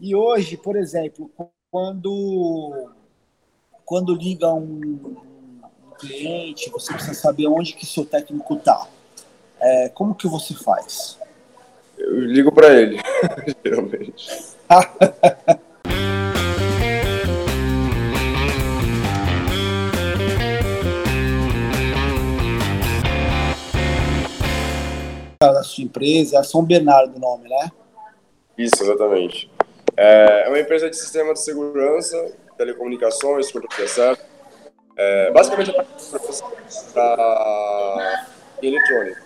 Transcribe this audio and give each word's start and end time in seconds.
E 0.00 0.14
hoje, 0.14 0.56
por 0.56 0.76
exemplo, 0.76 1.30
quando, 1.70 2.90
quando 3.84 4.14
liga 4.14 4.52
um, 4.52 5.16
um 5.86 5.90
cliente, 5.98 6.70
você 6.70 6.92
precisa 6.92 7.14
saber 7.14 7.46
onde 7.46 7.74
que 7.74 7.86
seu 7.86 8.04
técnico 8.04 8.54
está. 8.54 8.86
É, 9.60 9.88
como 9.88 10.14
que 10.14 10.26
você 10.26 10.54
faz? 10.54 11.18
Eu 11.96 12.20
ligo 12.20 12.52
para 12.52 12.74
ele, 12.74 12.98
geralmente. 13.64 14.54
da 25.52 25.62
sua 25.62 25.84
empresa, 25.84 26.38
é 26.38 26.42
São 26.42 26.64
Bernardo 26.64 27.16
o 27.16 27.20
nome, 27.20 27.48
né? 27.48 27.70
Isso, 28.56 28.82
exatamente. 28.82 29.50
É 29.96 30.48
uma 30.48 30.58
empresa 30.58 30.90
de 30.90 30.96
sistema 30.96 31.32
de 31.32 31.40
segurança, 31.40 32.32
telecomunicações, 32.56 33.50
controle 33.50 33.76
de 33.76 33.82
acesso. 33.82 34.20
É, 34.96 35.30
basicamente, 35.32 35.70
é 35.70 35.84
para 36.92 38.26
eletrônica. 38.62 39.22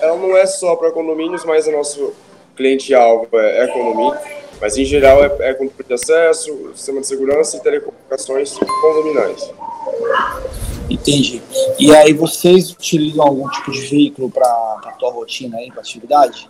Ela 0.00 0.16
não 0.16 0.36
é 0.36 0.46
só 0.46 0.76
para 0.76 0.90
condomínios, 0.92 1.44
mas 1.44 1.66
o 1.66 1.72
nosso 1.72 2.14
cliente-alvo 2.56 3.28
é, 3.34 3.64
é 3.64 3.66
condomínio. 3.68 4.18
Mas, 4.60 4.76
em 4.76 4.84
geral, 4.84 5.22
é, 5.24 5.50
é 5.50 5.54
controle 5.54 5.84
de 5.86 5.94
acesso, 5.94 6.72
sistema 6.74 7.00
de 7.00 7.06
segurança 7.06 7.56
e 7.56 7.60
telecomunicações 7.60 8.58
condominais. 8.58 9.50
Entendi. 10.90 11.42
E 11.78 11.94
aí 11.94 12.12
vocês 12.12 12.70
utilizam 12.72 13.24
algum 13.24 13.48
tipo 13.50 13.70
de 13.70 13.80
veículo 13.86 14.30
para 14.30 14.46
a 14.46 14.92
tua 14.98 15.12
rotina 15.12 15.58
aí, 15.58 15.70
para 15.70 15.80
atividade? 15.80 16.48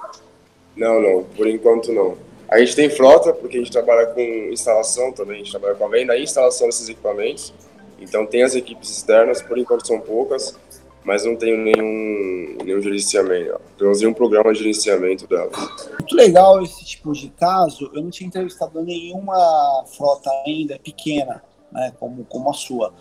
Não, 0.77 1.01
não. 1.01 1.25
Por 1.25 1.47
enquanto 1.47 1.93
não. 1.93 2.17
A 2.49 2.59
gente 2.59 2.75
tem 2.75 2.89
frota, 2.89 3.33
porque 3.33 3.59
a 3.59 3.61
gente 3.61 3.71
trabalha 3.71 4.07
com 4.07 4.21
instalação 4.21 5.13
também, 5.13 5.37
a 5.37 5.39
gente 5.39 5.51
trabalha 5.51 5.75
com 5.75 5.85
a 5.85 5.89
venda 5.89 6.17
e 6.17 6.23
instalação 6.23 6.67
desses 6.67 6.89
equipamentos. 6.89 7.53
Então 8.01 8.27
tem 8.27 8.43
as 8.43 8.55
equipes 8.55 8.91
externas, 8.91 9.43
por 9.43 9.59
enquanto 9.59 9.87
são 9.87 10.01
poucas, 10.01 10.57
mas 11.05 11.25
não 11.25 11.37
tenho 11.37 11.59
nenhum, 11.59 12.59
nenhum 12.65 12.81
gerenciamento, 12.81 13.61
temos 13.79 14.01
nenhum 14.01 14.15
programa 14.15 14.53
de 14.53 14.59
gerenciamento 14.61 15.27
delas. 15.27 15.57
Muito 15.99 16.15
legal 16.15 16.63
esse 16.63 16.85
tipo 16.85 17.13
de 17.13 17.29
caso. 17.31 17.91
Eu 17.95 18.03
não 18.03 18.11
tinha 18.11 18.29
entrevistado 18.29 18.83
nenhuma 18.83 19.85
frota 19.97 20.31
ainda 20.47 20.79
pequena, 20.79 21.43
né, 21.73 21.93
como, 21.99 22.25
como 22.25 22.51
a 22.51 22.55
sua. 22.55 22.93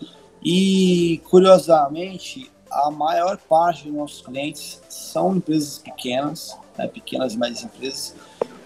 E, 0.42 1.20
curiosamente, 1.28 2.50
a 2.70 2.90
maior 2.90 3.38
parte 3.48 3.84
dos 3.84 3.94
nossos 3.94 4.20
clientes 4.22 4.80
são 4.88 5.36
empresas 5.36 5.78
pequenas, 5.78 6.56
né, 6.76 6.86
pequenas 6.86 7.34
e 7.34 7.38
médias 7.38 7.64
empresas, 7.64 8.14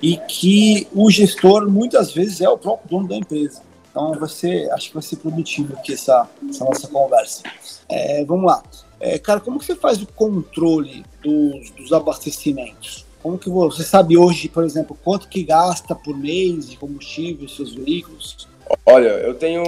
e 0.03 0.17
que 0.17 0.89
o 0.92 1.08
gestor 1.11 1.70
muitas 1.70 2.12
vezes 2.12 2.41
é 2.41 2.48
o 2.48 2.58
próprio 2.58 2.91
dono 2.91 3.08
da 3.08 3.17
empresa. 3.17 3.62
Então, 3.91 4.12
você 4.19 4.69
acho 4.72 4.89
que 4.89 4.95
vai 4.95 5.03
ser 5.03 5.17
produtivo 5.17 5.75
aqui 5.75 5.92
essa, 5.92 6.28
essa 6.48 6.64
nossa 6.64 6.89
conversa. 6.89 7.42
É, 7.89 8.25
vamos 8.25 8.47
lá. 8.47 8.62
É, 8.98 9.19
cara, 9.19 9.39
como 9.39 9.58
que 9.58 9.67
você 9.67 9.77
faz 9.77 10.00
o 10.03 10.06
controle 10.06 11.05
dos, 11.23 11.70
dos 11.70 11.92
abastecimentos? 11.92 13.06
Como 13.23 13.39
que 13.39 13.48
você 13.48 13.84
sabe 13.84 14.17
hoje, 14.17 14.48
por 14.48 14.64
exemplo, 14.64 14.98
quanto 15.05 15.28
que 15.28 15.45
gasta 15.45 15.95
por 15.95 16.17
mês 16.17 16.69
de 16.69 16.77
combustível 16.77 17.48
seus 17.48 17.75
veículos? 17.75 18.48
Olha, 18.84 19.08
eu 19.08 19.34
tenho, 19.34 19.62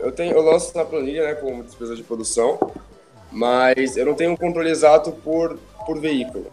eu 0.00 0.12
tenho, 0.12 0.34
eu 0.34 0.42
lanço 0.42 0.76
na 0.76 0.84
planilha, 0.84 1.24
né, 1.24 1.34
como 1.34 1.64
despesa 1.64 1.96
de 1.96 2.02
produção, 2.02 2.58
mas 3.32 3.96
eu 3.96 4.04
não 4.04 4.14
tenho 4.14 4.32
um 4.32 4.36
controle 4.36 4.70
exato 4.70 5.10
por, 5.10 5.58
por 5.86 5.98
veículo. 5.98 6.46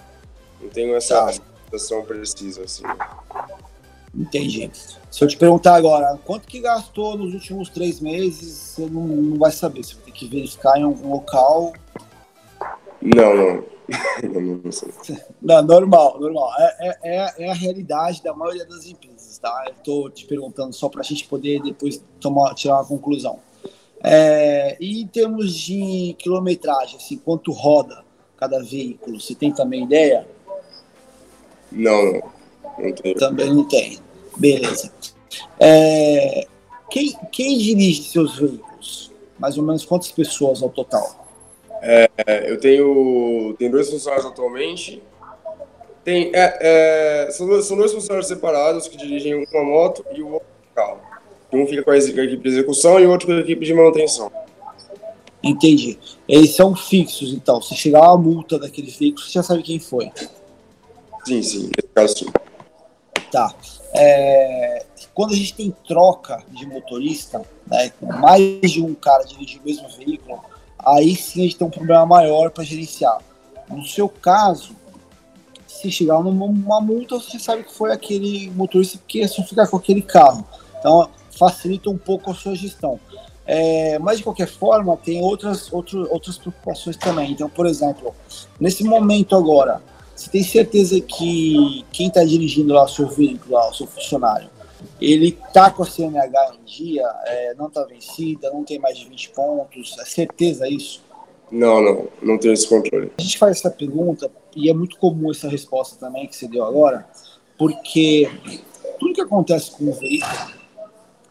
Não 0.62 0.70
tenho 0.70 0.96
essa 0.96 1.32
situação 1.32 1.57
tá. 1.70 2.02
precisa, 2.08 2.64
assim. 2.64 2.84
Entendi. 4.14 4.70
Se 5.12 5.24
eu 5.24 5.28
te 5.28 5.38
perguntar 5.38 5.76
agora, 5.76 6.20
quanto 6.26 6.48
que 6.48 6.60
gastou 6.60 7.18
nos 7.18 7.34
últimos 7.34 7.70
três 7.70 8.00
meses, 8.00 8.54
você 8.54 8.86
não, 8.88 9.06
não 9.06 9.38
vai 9.38 9.52
saber. 9.52 9.84
Você 9.84 9.94
vai 9.96 10.06
ter 10.06 10.12
que 10.12 10.28
verificar 10.28 10.78
em 10.78 10.84
algum 10.84 11.12
local. 11.12 11.74
Não, 13.02 13.36
não. 13.36 13.64
não, 15.42 15.62
normal, 15.62 16.20
normal. 16.20 16.52
É, 16.58 16.78
é, 16.80 16.98
é, 17.04 17.34
é 17.46 17.52
a 17.52 17.54
realidade 17.54 18.24
da 18.24 18.34
maioria 18.34 18.66
das 18.66 18.86
empresas, 18.86 19.38
tá? 19.38 19.66
Eu 19.68 19.76
tô 19.84 20.10
te 20.10 20.26
perguntando 20.26 20.74
só 20.74 20.90
para 20.90 21.02
a 21.02 21.04
gente 21.04 21.26
poder 21.28 21.62
depois 21.62 22.04
tomar, 22.20 22.54
tirar 22.56 22.76
uma 22.76 22.86
conclusão. 22.86 23.40
É, 24.04 24.78
e 24.80 25.02
em 25.02 25.08
termos 25.08 25.54
de 25.54 26.16
quilometragem, 26.20 26.98
assim, 26.98 27.18
quanto 27.18 27.52
roda 27.52 28.04
cada 28.36 28.62
veículo, 28.62 29.20
você 29.20 29.34
tem 29.34 29.52
também 29.52 29.84
ideia? 29.84 30.28
Não, 31.72 32.06
não, 32.06 32.22
não 32.80 32.92
tenho. 32.94 33.16
Também 33.16 33.54
não 33.54 33.68
tem. 33.68 34.00
Beleza. 34.38 34.92
É, 35.60 36.48
quem, 36.90 37.16
quem 37.32 37.58
dirige 37.58 38.04
seus 38.04 38.38
veículos? 38.38 39.12
Mais 39.40 39.58
ou 39.58 39.64
menos 39.64 39.86
quantas 39.86 40.12
pessoas 40.12 40.64
ao 40.64 40.70
total? 40.70 41.28
É, 41.82 42.10
eu 42.50 42.60
tenho, 42.60 43.56
tenho 43.58 43.72
dois 43.72 43.90
funcionários 43.90 44.26
atualmente. 44.26 45.02
Tem, 46.04 46.32
é, 46.34 47.26
é, 47.28 47.32
são, 47.32 47.48
dois, 47.48 47.66
são 47.66 47.78
dois 47.78 47.92
funcionários 47.92 48.28
separados 48.28 48.88
que 48.88 48.98
dirigem 48.98 49.36
uma 49.36 49.64
moto 49.64 50.06
e 50.14 50.22
o 50.22 50.34
outro 50.34 50.48
carro. 50.74 51.00
Um 51.52 51.66
fica 51.68 51.84
com 51.84 51.92
a 51.92 51.98
equipe 51.98 52.38
de 52.38 52.48
execução 52.48 53.00
e 53.00 53.06
o 53.06 53.12
outro 53.12 53.28
com 53.28 53.34
a 53.34 53.40
equipe 53.40 53.66
de 53.66 53.74
manutenção. 53.74 54.32
Entendi. 55.44 55.98
Eles 56.28 56.56
são 56.56 56.76
fixos, 56.76 57.34
então. 57.34 57.62
Se 57.62 57.76
chegar 57.76 58.02
uma 58.02 58.18
multa 58.18 58.58
daquele 58.58 58.92
fixo, 58.92 59.26
você 59.26 59.34
já 59.34 59.44
sabe 59.44 59.64
quem 59.64 59.80
foi. 59.80 60.12
Sim, 61.28 61.44
sim. 61.44 61.70
Nesse 61.76 61.90
caso, 61.94 62.18
sim. 62.18 62.26
Tá. 63.30 63.54
É, 63.94 64.86
quando 65.14 65.34
a 65.34 65.36
gente 65.36 65.54
tem 65.54 65.76
troca 65.86 66.42
de 66.50 66.66
motorista, 66.66 67.42
né, 67.66 67.92
mais 68.02 68.72
de 68.72 68.82
um 68.82 68.94
cara 68.96 69.26
dirigindo 69.26 69.62
o 69.62 69.66
mesmo 69.66 69.90
veículo, 69.90 70.40
aí 70.80 71.14
sim 71.18 71.42
a 71.42 71.44
gente 71.44 71.58
tem 71.58 71.68
um 71.68 71.72
problema 71.72 72.06
maior 72.06 72.50
para 72.50 72.64
gerenciar. 72.64 73.18
No 73.68 73.86
seu 73.86 74.08
caso, 74.08 74.74
se 75.68 75.92
chegar 75.92 76.24
numa 76.24 76.80
multa, 76.80 77.16
você 77.16 77.38
sabe 77.38 77.64
que 77.64 77.74
foi 77.74 77.92
aquele 77.92 78.50
motorista 78.52 78.98
que 79.06 79.22
é 79.22 79.28
só 79.28 79.44
ficar 79.44 79.68
com 79.68 79.76
aquele 79.76 80.02
carro. 80.02 80.48
Então, 80.80 81.10
facilita 81.38 81.90
um 81.90 81.98
pouco 81.98 82.32
a 82.32 82.34
sua 82.34 82.56
gestão. 82.56 82.98
É, 83.46 84.00
mas, 84.00 84.20
de 84.20 84.24
qualquer 84.24 84.48
forma, 84.48 84.96
tem 84.96 85.22
outras, 85.22 85.72
outro, 85.74 86.08
outras 86.10 86.38
preocupações 86.38 86.96
também. 86.96 87.32
Então, 87.32 87.50
por 87.50 87.66
exemplo, 87.66 88.16
nesse 88.60 88.86
momento 88.86 89.36
agora, 89.36 89.82
você 90.18 90.32
tem 90.32 90.44
certeza 90.44 91.00
que 91.00 91.86
quem 91.92 92.08
está 92.08 92.24
dirigindo 92.24 92.74
lá 92.74 92.86
o 92.86 92.88
seu 92.88 93.08
veículo, 93.08 93.54
lá, 93.54 93.70
o 93.70 93.74
seu 93.74 93.86
funcionário, 93.86 94.50
ele 95.00 95.28
está 95.30 95.70
com 95.70 95.84
a 95.84 95.86
CNH 95.86 96.56
em 96.60 96.66
dia, 96.66 97.04
é, 97.26 97.54
não 97.54 97.68
está 97.68 97.84
vencida, 97.84 98.50
não 98.50 98.64
tem 98.64 98.80
mais 98.80 98.98
de 98.98 99.08
20 99.08 99.30
pontos, 99.30 99.96
é 100.00 100.06
certeza 100.06 100.68
isso? 100.68 101.04
Não, 101.52 101.82
não, 101.82 102.08
não 102.22 102.38
tenho 102.38 102.54
esse 102.54 102.68
controle. 102.68 103.12
A 103.18 103.22
gente 103.22 103.38
faz 103.38 103.58
essa 103.58 103.70
pergunta, 103.70 104.30
e 104.56 104.70
é 104.70 104.74
muito 104.74 104.98
comum 104.98 105.30
essa 105.30 105.48
resposta 105.48 105.96
também 105.98 106.26
que 106.28 106.36
você 106.36 106.48
deu 106.48 106.64
agora, 106.64 107.08
porque 107.56 108.28
tudo 109.00 109.14
que 109.14 109.22
acontece 109.22 109.72
com 109.72 109.86
o 109.86 109.94
veículo 109.94 110.52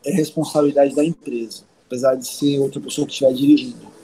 é 0.04 0.12
responsabilidade 0.12 0.94
da 0.94 1.04
empresa, 1.04 1.64
apesar 1.86 2.14
de 2.14 2.26
ser 2.26 2.60
outra 2.60 2.80
pessoa 2.80 3.04
que 3.04 3.12
estiver 3.12 3.32
dirigindo. 3.32 3.95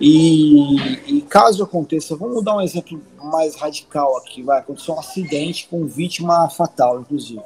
E, 0.00 0.76
e, 1.06 1.20
caso 1.22 1.62
aconteça, 1.62 2.16
vamos 2.16 2.42
dar 2.44 2.56
um 2.56 2.60
exemplo 2.60 3.00
mais 3.22 3.54
radical 3.54 4.16
aqui, 4.18 4.42
vai 4.42 4.58
acontecer 4.58 4.90
um 4.90 4.98
acidente 4.98 5.66
com 5.68 5.86
vítima 5.86 6.48
fatal, 6.50 7.00
inclusive. 7.00 7.40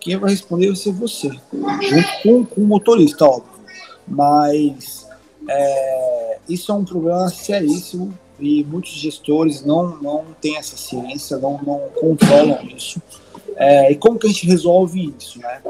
Quem 0.00 0.16
vai 0.16 0.30
responder 0.30 0.68
vai 0.68 0.76
ser 0.76 0.92
você, 0.92 1.28
junto 1.28 2.22
com, 2.22 2.44
com 2.44 2.60
o 2.62 2.66
motorista, 2.66 3.24
óbvio. 3.24 3.58
Mas 4.06 5.06
é, 5.48 6.38
isso 6.48 6.72
é 6.72 6.74
um 6.74 6.84
problema 6.84 7.28
seríssimo 7.28 8.16
e 8.38 8.64
muitos 8.64 8.92
gestores 8.92 9.64
não, 9.64 9.96
não 10.00 10.24
têm 10.40 10.56
essa 10.56 10.76
ciência, 10.76 11.36
não, 11.38 11.60
não 11.62 11.90
controlam 12.00 12.62
isso. 12.74 13.02
É, 13.56 13.90
e 13.90 13.96
como 13.96 14.18
que 14.18 14.26
a 14.26 14.30
gente 14.30 14.46
resolve 14.46 15.12
isso, 15.18 15.38
né? 15.40 15.60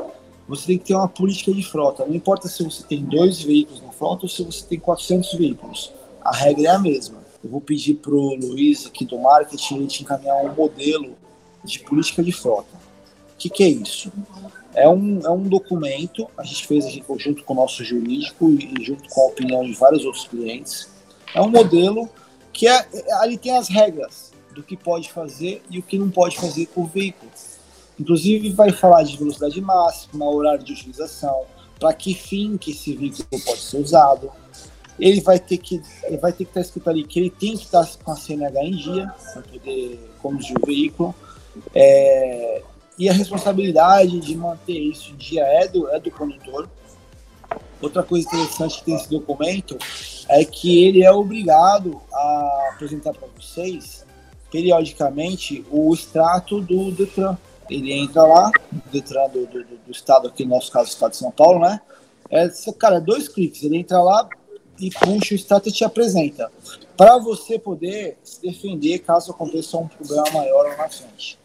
você 0.49 0.67
tem 0.67 0.79
que 0.79 0.85
ter 0.87 0.95
uma 0.95 1.09
política 1.09 1.53
de 1.53 1.63
frota. 1.63 2.07
Não 2.07 2.15
importa 2.15 2.49
se 2.49 2.65
você 2.65 2.83
tem 2.83 3.05
dois 3.05 3.43
veículos 3.43 3.83
frota 3.99 4.25
ou 4.25 4.29
se 4.29 4.43
você 4.43 4.65
tem 4.65 4.79
400 4.79 5.35
veículos. 5.35 5.93
A 6.23 6.35
regra 6.35 6.69
é 6.69 6.71
a 6.71 6.79
mesma. 6.79 7.19
Eu 7.43 7.51
vou 7.51 7.61
pedir 7.61 7.95
para 7.95 8.15
o 8.15 8.35
Luiz 8.35 8.87
aqui 8.87 9.05
do 9.05 9.19
marketing 9.19 9.87
te 9.87 10.03
encaminhar 10.03 10.37
um 10.45 10.55
modelo 10.55 11.17
de 11.65 11.81
política 11.81 12.23
de 12.23 12.33
frota. 12.33 12.77
O 13.35 13.39
que, 13.39 13.51
que 13.51 13.63
é 13.63 13.69
isso? 13.69 14.13
É 14.75 14.89
um, 14.89 15.21
é 15.25 15.31
um 15.31 15.43
documento, 15.43 16.29
a 16.37 16.43
gente 16.45 16.67
fez 16.67 16.85
junto 17.17 17.45
com 17.45 17.53
o 17.53 17.57
nosso 17.57 17.85
jurídico 17.85 18.51
e 18.51 18.85
junto 18.85 19.09
com 19.09 19.21
a 19.23 19.27
opinião 19.27 19.65
de 19.65 19.73
vários 19.75 20.05
outros 20.05 20.27
clientes. 20.27 20.89
É 21.35 21.41
um 21.41 21.49
modelo 21.49 22.09
que 22.53 22.67
é, 22.67 22.87
ali 23.21 23.37
tem 23.37 23.57
as 23.57 23.69
regras 23.69 24.33
do 24.53 24.63
que 24.63 24.77
pode 24.77 25.13
fazer 25.13 25.63
e 25.71 25.79
o 25.79 25.83
que 25.83 25.99
não 25.99 26.11
pode 26.11 26.37
fazer 26.37 26.69
o 26.75 26.85
veículo. 26.85 27.31
Inclusive 27.99 28.51
vai 28.51 28.73
falar 28.73 29.03
de 29.05 29.17
velocidade 29.17 29.61
máxima, 29.61 30.29
horário 30.29 30.65
de 30.65 30.73
utilização, 30.73 31.45
para 31.79 31.93
que 31.93 32.15
fim 32.15 32.57
que 32.57 32.73
esse 32.73 32.95
veículo 32.95 33.27
pode 33.45 33.61
ser 33.61 33.79
usado. 33.79 34.31
Ele 34.99 35.21
vai 35.21 35.39
ter 35.39 35.59
que 35.59 35.81
ele 36.05 36.17
vai 36.17 36.33
ter 36.33 36.45
que 36.45 36.51
estar 36.51 36.61
escrito 36.61 36.91
ali 36.91 37.05
que 37.05 37.21
ele 37.21 37.31
tem 37.31 37.57
que 37.57 37.65
estar 37.65 37.87
com 38.03 38.11
a 38.11 38.17
CNH 38.17 38.65
em 38.65 38.77
dia 38.77 39.15
para 39.33 39.43
poder 39.43 40.11
conduzir 40.21 40.57
o 40.61 40.67
veículo. 40.67 41.15
É, 41.75 42.63
e 42.99 43.09
a 43.09 43.13
responsabilidade 43.13 44.19
de 44.19 44.37
manter 44.37 44.79
isso 44.79 45.13
em 45.13 45.17
dia 45.17 45.45
é 45.45 45.69
do, 45.69 45.89
é 45.89 46.01
do 46.01 46.11
condutor. 46.11 46.69
Outra 47.81 48.03
coisa 48.03 48.27
interessante 48.27 48.79
que 48.79 48.85
tem 48.87 48.97
esse 48.97 49.09
documento 49.09 49.79
é 50.29 50.45
que 50.45 50.85
ele 50.85 51.05
é 51.05 51.13
obrigado 51.13 52.01
a 52.13 52.71
apresentar 52.75 53.15
para 53.15 53.29
vocês, 53.37 54.05
periodicamente, 54.51 55.65
o 55.71 55.95
extrato 55.95 56.61
do 56.61 56.91
Detran. 56.91 57.39
Ele 57.69 57.93
entra 57.93 58.23
lá, 58.23 58.51
o 58.73 58.91
Detran 58.91 59.29
do, 59.29 59.47
do, 59.47 59.65
do 59.65 59.91
estado, 59.91 60.29
aqui 60.29 60.45
no 60.45 60.55
nosso 60.55 60.71
caso, 60.71 60.89
o 60.89 60.93
estado 60.93 61.11
de 61.13 61.19
São 61.19 61.31
Paulo, 61.31 61.61
né? 61.61 61.81
É, 62.31 62.49
cara, 62.79 63.01
dois 63.01 63.29
cliques. 63.29 63.63
Ele 63.63 63.79
entra 63.79 64.01
lá 64.01 64.29
e 64.79 64.91
puxa 64.91 65.35
o 65.35 65.37
extrato 65.37 65.69
e 65.69 65.73
te 65.73 65.85
apresenta. 65.85 66.51
Para 66.97 67.19
você 67.19 67.59
poder 67.59 68.19
se 68.23 68.43
defender 68.43 69.01
caso 69.01 69.31
aconteça 69.31 69.77
um 69.77 69.89
problema 69.89 70.31
maior 70.33 70.65
lá 70.65 70.77
na 70.77 70.89
frente. 70.89 71.39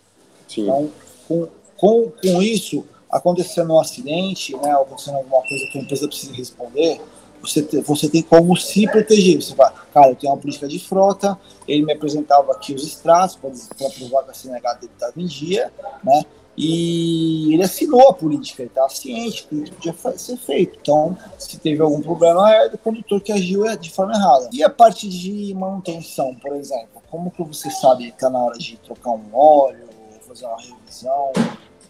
Sim. 0.47 0.63
Então, 0.63 0.91
com, 1.27 1.47
com, 1.77 2.11
com 2.11 2.41
isso, 2.41 2.85
acontecendo 3.09 3.73
um 3.73 3.79
acidente, 3.79 4.55
né, 4.57 4.71
acontecendo 4.71 5.17
alguma 5.17 5.41
coisa 5.41 5.67
que 5.71 5.77
a 5.77 5.81
empresa 5.81 6.07
precisa 6.07 6.33
responder, 6.33 7.01
você, 7.43 7.61
você 7.81 8.09
tem 8.09 8.23
como 8.23 8.55
se 8.55 8.87
proteger. 8.87 9.41
Você 9.41 9.53
fala, 9.53 9.71
cara, 9.93 10.09
eu 10.09 10.15
tenho 10.15 10.31
uma 10.31 10.39
política 10.39 10.67
de 10.67 10.79
frota, 10.79 11.37
ele 11.67 11.85
me 11.85 11.91
apresentava 11.91 12.53
aqui 12.53 12.73
os 12.73 12.83
extratos 12.83 13.35
para 13.35 13.89
provar 13.89 14.23
que 14.23 14.31
a 14.31 14.33
CNH 14.33 14.73
dele 14.75 14.91
estava 14.93 15.13
em 15.17 15.25
dia, 15.25 15.71
né? 16.03 16.23
E 16.55 17.51
ele 17.53 17.63
assinou 17.63 18.09
a 18.09 18.13
política, 18.13 18.61
ele 18.61 18.69
estava 18.69 18.87
ciente 18.87 19.47
que 19.47 19.71
podia 19.71 19.93
ser 20.17 20.37
feito. 20.37 20.77
Então, 20.79 21.17
se 21.37 21.59
teve 21.59 21.81
algum 21.81 21.99
problema, 21.99 22.53
é 22.53 22.69
do 22.69 22.77
condutor 22.77 23.19
que 23.21 23.31
agiu 23.31 23.63
de 23.75 23.89
forma 23.89 24.13
errada. 24.13 24.49
E 24.53 24.63
a 24.63 24.69
parte 24.69 25.09
de 25.09 25.53
manutenção, 25.55 26.35
por 26.35 26.55
exemplo, 26.55 27.01
como 27.09 27.31
que 27.31 27.43
você 27.43 27.71
sabe 27.71 28.05
que 28.05 28.13
está 28.13 28.29
na 28.29 28.39
hora 28.39 28.57
de 28.57 28.77
trocar 28.77 29.11
um 29.11 29.23
óleo, 29.33 29.89
fazer 30.27 30.45
uma 30.45 30.57
revisão? 30.57 31.33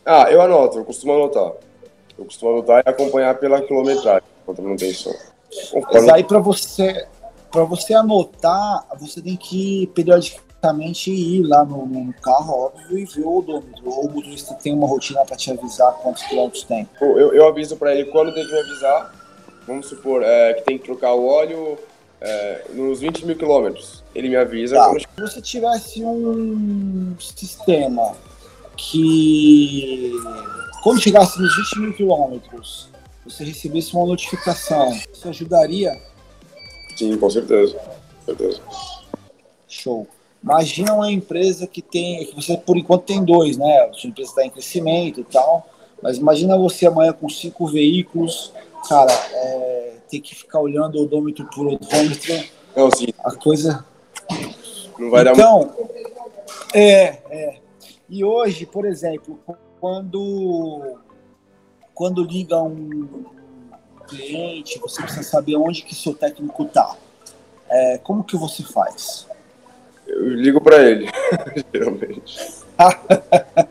Ah, 0.05 0.31
eu 0.31 0.41
anoto, 0.41 0.79
eu 0.79 0.85
costumo 0.85 1.13
anotar. 1.13 1.51
Eu 2.17 2.25
costumo 2.25 2.53
anotar 2.53 2.83
e 2.85 2.89
acompanhar 2.89 3.37
pela 3.37 3.61
quilometragem, 3.61 4.23
quanto 4.45 4.61
manutenção. 4.61 5.13
Mas 5.91 6.09
aí 6.09 6.23
para 6.23 6.39
você, 6.39 7.07
para 7.51 7.63
você 7.63 7.93
anotar, 7.93 8.85
você 8.99 9.21
tem 9.21 9.35
que 9.35 9.87
periodicamente 9.93 11.11
ir 11.11 11.43
lá 11.43 11.65
no, 11.65 11.85
no, 11.85 12.13
carro, 12.13 12.65
óbvio, 12.65 12.97
e 12.97 13.05
ver 13.05 13.23
o 13.23 13.37
odômetro. 13.37 13.83
Ou 13.85 14.07
o 14.07 14.11
motorista 14.11 14.53
tem 14.55 14.73
uma 14.73 14.87
rotina 14.87 15.25
para 15.25 15.35
te 15.35 15.51
avisar 15.51 15.93
quantos 16.01 16.23
quilômetros 16.23 16.63
tem. 16.63 16.87
Eu, 17.01 17.33
eu 17.33 17.47
aviso 17.47 17.75
para 17.75 17.93
ele 17.93 18.05
quando 18.05 18.33
me 18.33 18.41
avisar. 18.41 19.13
Vamos 19.67 19.87
supor 19.87 20.23
é, 20.23 20.53
que 20.53 20.61
tem 20.63 20.77
que 20.77 20.85
trocar 20.85 21.13
o 21.13 21.25
óleo 21.25 21.77
é, 22.19 22.65
nos 22.73 22.99
20 22.99 23.25
mil 23.25 23.35
quilômetros. 23.37 24.03
Ele 24.15 24.29
me 24.29 24.35
avisa. 24.35 24.75
Tá. 24.75 24.87
Quando... 24.87 24.99
Se 24.99 25.07
você 25.21 25.41
tivesse 25.41 26.03
um 26.03 27.15
sistema 27.19 28.13
que 28.75 30.11
quando 30.83 31.01
chegasse 31.01 31.39
nos 31.39 31.55
20 31.55 31.79
mil 31.79 31.93
quilômetros, 31.93 32.89
você 33.25 33.43
recebesse 33.43 33.95
uma 33.95 34.05
notificação, 34.05 34.91
isso 35.11 35.27
ajudaria? 35.27 35.99
Sim, 36.95 37.17
com 37.17 37.29
certeza. 37.29 37.77
Com 37.77 38.25
certeza. 38.25 38.61
Show. 39.67 40.07
Imagina 40.43 40.93
uma 40.93 41.11
empresa 41.11 41.65
que 41.65 41.81
tem, 41.81 42.25
que 42.25 42.35
você 42.35 42.57
por 42.57 42.77
enquanto 42.77 43.03
tem 43.03 43.23
dois, 43.23 43.57
né? 43.57 43.89
A 43.89 43.93
sua 43.93 44.09
empresa 44.09 44.29
está 44.29 44.45
em 44.45 44.49
crescimento 44.49 45.21
e 45.21 45.23
tal, 45.23 45.67
mas 46.01 46.17
imagina 46.17 46.57
você 46.57 46.85
amanhã 46.85 47.13
com 47.13 47.29
cinco 47.29 47.65
veículos, 47.65 48.51
cara, 48.89 49.13
é, 49.13 49.93
ter 50.09 50.19
que 50.19 50.35
ficar 50.35 50.59
olhando 50.59 50.97
o 50.97 51.03
odômetro 51.03 51.45
por 51.45 51.67
odômetro. 51.67 52.43
Não, 52.75 52.91
sim. 52.91 53.07
A 53.23 53.31
coisa. 53.31 53.85
Não 54.99 55.09
vai 55.09 55.21
então, 55.21 55.33
dar 55.35 55.51
muito. 55.51 55.93
É, 56.73 57.21
é. 57.29 57.57
E 58.09 58.23
hoje, 58.23 58.65
por 58.65 58.85
exemplo, 58.85 59.39
quando, 59.79 60.97
quando 61.93 62.23
liga 62.23 62.61
um 62.61 63.25
cliente, 64.07 64.79
você 64.79 65.01
precisa 65.01 65.23
saber 65.23 65.55
onde 65.55 65.83
que 65.83 65.95
seu 65.95 66.13
técnico 66.13 66.63
está. 66.63 66.95
É, 67.69 67.97
como 67.99 68.23
que 68.23 68.35
você 68.35 68.63
faz? 68.63 69.27
Eu 70.05 70.29
ligo 70.29 70.61
para 70.61 70.83
ele, 70.83 71.09
geralmente. 71.73 72.63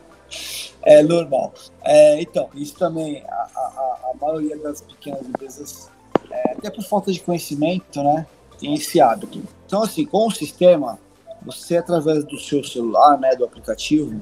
é 0.81 1.03
normal. 1.03 1.53
É, 1.83 2.21
então, 2.21 2.49
isso 2.55 2.75
também, 2.75 3.23
a, 3.27 3.49
a, 3.55 4.11
a 4.11 4.13
maioria 4.19 4.57
das 4.57 4.81
pequenas 4.81 5.21
empresas, 5.21 5.89
é, 6.29 6.51
até 6.51 6.69
por 6.69 6.83
falta 6.83 7.11
de 7.11 7.19
conhecimento, 7.19 8.01
né, 8.03 8.25
tem 8.59 8.73
esse 8.73 8.99
hábito. 8.99 9.43
Então, 9.65 9.83
assim, 9.83 10.05
com 10.05 10.27
o 10.27 10.31
sistema, 10.31 10.99
você, 11.41 11.77
através 11.77 12.23
do 12.25 12.39
seu 12.39 12.63
celular, 12.63 13.17
né, 13.19 13.35
do 13.35 13.45
aplicativo, 13.45 14.21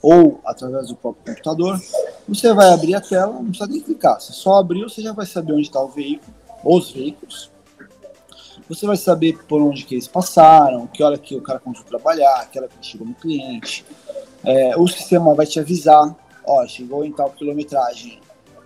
ou 0.00 0.40
através 0.44 0.88
do 0.88 0.96
próprio 0.96 1.24
computador, 1.24 1.80
você 2.28 2.52
vai 2.52 2.68
abrir 2.72 2.94
a 2.94 3.00
tela, 3.00 3.32
não 3.32 3.46
precisa 3.46 3.66
nem 3.66 3.80
clicar. 3.80 4.20
Você 4.20 4.32
só 4.32 4.54
abriu, 4.54 4.88
você 4.88 5.02
já 5.02 5.12
vai 5.12 5.26
saber 5.26 5.52
onde 5.52 5.62
está 5.62 5.80
o 5.80 5.88
veículo, 5.88 6.34
os 6.64 6.90
veículos. 6.90 7.50
Você 8.68 8.86
vai 8.86 8.96
saber 8.96 9.38
por 9.46 9.60
onde 9.60 9.84
que 9.84 9.94
eles 9.94 10.08
passaram, 10.08 10.86
que 10.86 11.02
hora 11.02 11.18
que 11.18 11.34
o 11.34 11.42
cara 11.42 11.60
a 11.64 11.84
trabalhar, 11.84 12.48
que 12.50 12.58
hora 12.58 12.68
que 12.68 12.86
chegou 12.86 13.06
no 13.06 13.14
cliente. 13.14 13.84
É, 14.44 14.76
o 14.76 14.86
sistema 14.86 15.34
vai 15.34 15.46
te 15.46 15.60
avisar, 15.60 16.14
ó, 16.46 16.66
chegou 16.66 17.04
em 17.04 17.12
tal 17.12 17.30
quilometragem, 17.30 18.20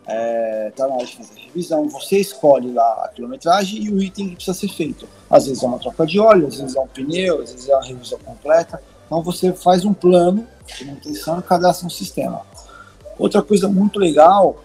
é, 0.07 0.73
tá 0.77 0.87
na 0.87 0.95
hora 0.95 1.05
de 1.05 1.17
fazer 1.17 1.33
a 1.39 1.43
revisão. 1.45 1.89
Você 1.89 2.19
escolhe 2.19 2.73
lá 2.73 3.05
a 3.05 3.09
quilometragem 3.09 3.83
e 3.83 3.91
o 3.91 4.01
item 4.01 4.29
que 4.31 4.37
precisa 4.37 4.57
ser 4.57 4.69
feito. 4.69 5.09
Às 5.29 5.47
vezes 5.47 5.63
é 5.63 5.67
uma 5.67 5.79
troca 5.79 6.07
de 6.07 6.21
óleo, 6.21 6.47
às 6.47 6.57
vezes 6.57 6.77
é 6.77 6.81
um 6.81 6.87
pneu, 6.87 7.43
às 7.43 7.53
vezes 7.53 7.69
é 7.69 7.75
uma 7.75 7.85
revisão 7.85 8.19
completa. 8.21 8.81
Então 9.07 9.23
você 9.23 9.53
faz 9.53 9.85
um 9.85 9.93
plano 9.93 10.47
de 10.67 10.85
manutenção 10.85 11.39
e 11.39 11.43
cadastra 11.43 11.87
um 11.87 11.91
sistema. 11.91 12.43
Outra 13.19 13.43
coisa 13.43 13.69
muito 13.69 13.99
legal 13.99 14.57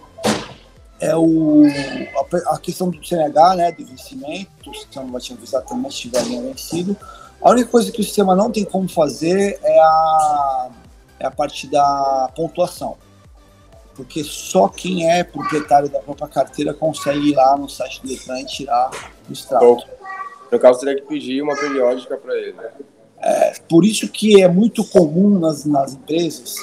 é 1.00 1.16
o, 1.16 1.64
a, 1.66 2.54
a 2.54 2.58
questão 2.58 2.88
do 2.88 3.04
CNH, 3.04 3.56
né, 3.56 3.72
do 3.72 3.84
vencimento, 3.84 4.70
o 4.70 4.74
sistema 4.74 5.10
vai 5.10 5.20
te 5.20 5.32
avisar 5.32 5.62
também 5.62 5.90
se 5.90 6.02
tiver 6.02 6.22
vencido. 6.22 6.96
A 7.42 7.50
única 7.50 7.68
coisa 7.68 7.90
que 7.90 8.00
o 8.00 8.04
sistema 8.04 8.36
não 8.36 8.52
tem 8.52 8.64
como 8.64 8.88
fazer 8.88 9.58
é 9.62 9.80
a, 9.80 10.70
é 11.18 11.26
a 11.26 11.30
parte 11.30 11.66
da 11.66 12.30
pontuação. 12.36 12.96
Porque 13.96 14.22
só 14.22 14.68
quem 14.68 15.10
é 15.10 15.24
proprietário 15.24 15.88
da 15.88 15.98
própria 15.98 16.28
carteira 16.28 16.72
consegue 16.72 17.30
ir 17.30 17.34
lá 17.34 17.56
no 17.56 17.68
site 17.68 18.00
do 18.00 18.08
Detran 18.08 18.40
e 18.40 18.46
tirar 18.46 18.90
o 19.28 19.32
extrato. 19.32 19.84
No 20.50 20.58
caso, 20.58 20.80
teria 20.80 20.94
que 20.94 21.06
pedir 21.06 21.42
uma 21.42 21.56
periódica 21.56 22.16
para 22.16 22.34
ele, 22.36 22.52
né? 22.52 22.70
É, 23.18 23.54
por 23.68 23.84
isso 23.84 24.08
que 24.08 24.42
é 24.42 24.48
muito 24.48 24.84
comum 24.84 25.38
nas, 25.38 25.64
nas 25.64 25.94
empresas 25.94 26.56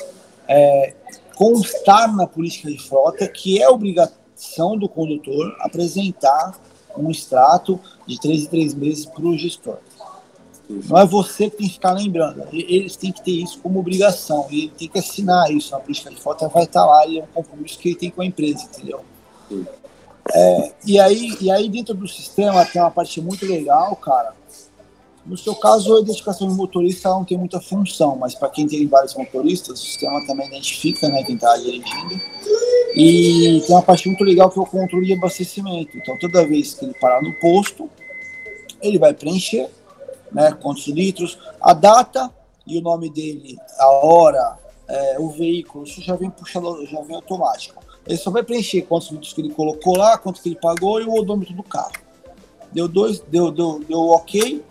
é, 0.48 0.94
constar 1.40 2.14
na 2.14 2.28
política 2.28 2.70
de 2.70 2.78
frota 2.78 3.26
que 3.26 3.62
é 3.62 3.70
obrigação 3.70 4.78
do 4.78 4.90
condutor 4.90 5.56
apresentar 5.62 6.60
um 6.98 7.10
extrato 7.10 7.80
de 8.06 8.20
três 8.20 8.44
em 8.44 8.48
três 8.48 8.74
meses 8.74 9.06
para 9.06 9.24
o 9.24 9.38
gestor. 9.38 9.78
Não 10.70 10.98
é 10.98 11.06
você 11.06 11.50
que 11.50 11.56
tem 11.56 11.68
que 11.68 11.74
ficar 11.76 11.94
lembrando, 11.94 12.46
eles 12.52 12.98
têm 12.98 13.14
que 13.14 13.24
ter 13.24 13.32
isso 13.32 13.58
como 13.60 13.80
obrigação, 13.80 14.48
ele 14.52 14.70
tem 14.78 14.90
que 14.90 15.00
assinar 15.00 15.50
isso 15.50 15.72
na 15.72 15.80
política 15.80 16.10
de 16.10 16.18
frota, 16.18 16.50
vai 16.50 16.66
estar 16.66 16.86
lá, 16.86 17.08
e 17.08 17.20
é 17.20 17.24
um 17.24 17.28
compromisso 17.28 17.80
que 17.80 17.88
ele 17.88 17.96
tem 17.96 18.12
com 18.12 18.22
a 18.22 18.26
empresa, 18.26 18.66
entendeu? 18.66 19.00
É, 20.34 20.74
e, 20.86 21.00
aí, 21.00 21.38
e 21.40 21.50
aí 21.50 21.70
dentro 21.70 21.94
do 21.94 22.08
sistema 22.08 22.66
tem 22.66 22.82
uma 22.82 22.92
parte 22.92 23.22
muito 23.22 23.46
legal, 23.46 23.96
cara, 23.96 24.36
no 25.30 25.38
seu 25.38 25.54
caso, 25.56 25.96
a 25.96 26.00
identificação 26.02 26.48
do 26.48 26.56
motorista 26.56 27.08
não 27.10 27.24
tem 27.24 27.38
muita 27.38 27.62
função, 27.62 28.16
mas 28.16 28.34
para 28.34 28.50
quem 28.50 28.68
tem 28.68 28.88
vários 28.88 29.14
motoristas, 29.14 29.80
o 29.80 29.86
sistema 29.86 30.26
também 30.26 30.48
identifica 30.48 31.08
né, 31.08 31.24
quem 31.24 31.36
está 31.36 31.56
dirigindo. 31.56 32.16
E 32.96 33.62
tem 33.66 33.76
uma 33.76 33.84
parte 33.84 34.08
muito 34.08 34.24
legal 34.24 34.50
que 34.50 34.58
é 34.58 34.62
o 34.62 34.66
controle 34.66 35.06
de 35.06 35.14
abastecimento. 35.14 35.96
Então, 35.96 36.18
toda 36.18 36.48
vez 36.48 36.74
que 36.74 36.84
ele 36.84 36.96
parar 36.96 37.22
no 37.22 37.32
posto, 37.40 37.88
ele 38.82 38.98
vai 38.98 39.14
preencher 39.14 39.70
né, 40.32 40.52
quantos 40.60 40.88
litros, 40.88 41.38
a 41.62 41.74
data 41.74 42.34
e 42.66 42.80
o 42.80 42.82
nome 42.82 43.12
dele, 43.12 43.56
a 43.78 43.88
hora, 43.88 44.58
é, 44.88 45.20
o 45.20 45.30
veículo, 45.30 45.84
isso 45.84 46.02
já 46.02 46.16
vem 46.16 46.32
puxado, 46.32 46.84
já 46.88 47.02
vem 47.02 47.16
automático. 47.16 47.84
Ele 48.08 48.18
só 48.18 48.32
vai 48.32 48.42
preencher 48.42 48.82
quantos 48.82 49.12
litros 49.12 49.32
que 49.32 49.42
ele 49.42 49.54
colocou 49.54 49.96
lá, 49.96 50.18
quanto 50.18 50.42
que 50.42 50.50
ele 50.50 50.60
pagou 50.60 51.00
e 51.00 51.06
o 51.06 51.14
odômetro 51.14 51.54
do 51.54 51.62
carro. 51.62 51.94
Deu 52.72 52.88
dois, 52.88 53.20
deu, 53.20 53.52
deu, 53.52 53.80
deu 53.88 54.00
ok, 54.00 54.64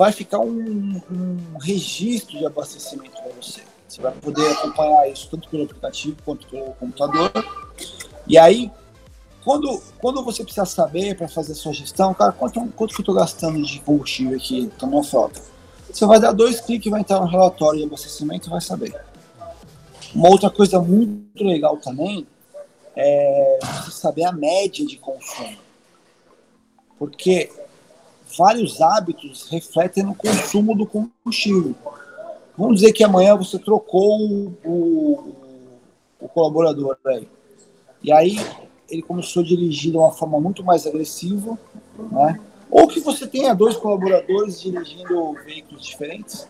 vai 0.00 0.12
ficar 0.12 0.38
um, 0.38 0.98
um 1.12 1.58
registro 1.60 2.38
de 2.38 2.46
abastecimento 2.46 3.10
para 3.10 3.32
você. 3.38 3.60
Você 3.86 4.00
vai 4.00 4.10
poder 4.12 4.50
acompanhar 4.52 5.06
isso 5.10 5.28
tanto 5.30 5.46
pelo 5.50 5.64
aplicativo 5.64 6.16
quanto 6.24 6.46
pelo 6.46 6.72
computador. 6.72 7.30
E 8.26 8.38
aí, 8.38 8.72
quando, 9.44 9.78
quando 9.98 10.24
você 10.24 10.42
precisa 10.42 10.64
saber 10.64 11.18
para 11.18 11.28
fazer 11.28 11.52
a 11.52 11.54
sua 11.54 11.74
gestão, 11.74 12.14
cara, 12.14 12.32
quanto, 12.32 12.66
quanto 12.68 12.94
que 12.94 13.00
eu 13.00 13.02
estou 13.02 13.14
gastando 13.14 13.62
de 13.62 13.78
combustível 13.80 14.38
aqui 14.38 14.72
na 14.80 14.88
minha 14.88 15.02
frota? 15.02 15.42
Você 15.92 16.06
vai 16.06 16.18
dar 16.18 16.32
dois 16.32 16.62
cliques, 16.62 16.90
vai 16.90 17.00
entrar 17.00 17.20
no 17.20 17.26
relatório 17.26 17.80
de 17.80 17.84
abastecimento 17.84 18.48
e 18.48 18.50
vai 18.50 18.60
saber. 18.62 18.98
Uma 20.14 20.30
outra 20.30 20.48
coisa 20.48 20.80
muito 20.80 21.44
legal 21.44 21.76
também 21.76 22.26
é 22.96 23.58
você 23.84 23.90
saber 23.90 24.24
a 24.24 24.32
média 24.32 24.86
de 24.86 24.96
consumo. 24.96 25.58
Porque 26.98 27.50
vários 28.36 28.80
hábitos 28.80 29.48
refletem 29.48 30.04
no 30.04 30.14
consumo 30.14 30.76
do 30.76 30.86
combustível. 30.86 31.74
Vamos 32.56 32.80
dizer 32.80 32.92
que 32.92 33.04
amanhã 33.04 33.36
você 33.36 33.58
trocou 33.58 34.52
o, 34.64 35.34
o, 36.20 36.28
colaborador 36.28 36.96
aí. 37.06 37.28
E 38.02 38.12
aí 38.12 38.38
ele 38.88 39.02
começou 39.02 39.42
a 39.42 39.46
dirigir 39.46 39.92
de 39.92 39.96
uma 39.96 40.12
forma 40.12 40.40
muito 40.40 40.64
mais 40.64 40.86
agressiva, 40.86 41.58
né? 42.10 42.40
Ou 42.70 42.86
que 42.86 43.00
você 43.00 43.26
tenha 43.26 43.54
dois 43.54 43.76
colaboradores 43.76 44.60
dirigindo 44.60 45.32
veículos 45.44 45.84
diferentes 45.84 46.46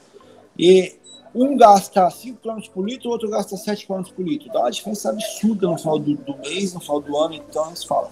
e 0.58 0.94
um 1.34 1.56
gasta 1.56 2.10
5 2.10 2.40
km 2.42 2.60
por 2.74 2.88
litro, 2.88 3.08
o 3.08 3.12
outro 3.12 3.30
gasta 3.30 3.56
7 3.56 3.86
km 3.86 4.02
por 4.14 4.26
litro. 4.26 4.52
Dá 4.52 4.60
uma 4.60 4.70
diferença 4.70 5.10
absurda 5.10 5.66
no 5.66 5.78
final 5.78 5.98
do, 5.98 6.14
do 6.14 6.36
mês, 6.38 6.74
no 6.74 6.80
final 6.80 7.00
do 7.00 7.16
ano, 7.16 7.34
então 7.34 7.68
eles 7.68 7.84
falam. 7.84 8.10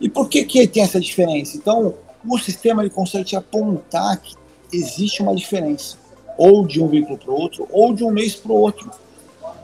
E 0.00 0.08
por 0.08 0.28
que, 0.28 0.44
que 0.44 0.66
tem 0.68 0.82
essa 0.82 1.00
diferença? 1.00 1.56
Então, 1.56 1.94
o 2.34 2.38
sistema 2.38 2.82
ele 2.82 2.90
consegue 2.90 3.24
te 3.24 3.36
apontar 3.36 4.20
que 4.20 4.34
existe 4.72 5.22
uma 5.22 5.34
diferença, 5.34 5.96
ou 6.36 6.66
de 6.66 6.82
um 6.82 6.88
veículo 6.88 7.18
para 7.18 7.30
o 7.30 7.34
outro, 7.34 7.66
ou 7.70 7.94
de 7.94 8.04
um 8.04 8.10
mês 8.10 8.34
para 8.34 8.52
o 8.52 8.56
outro. 8.56 8.90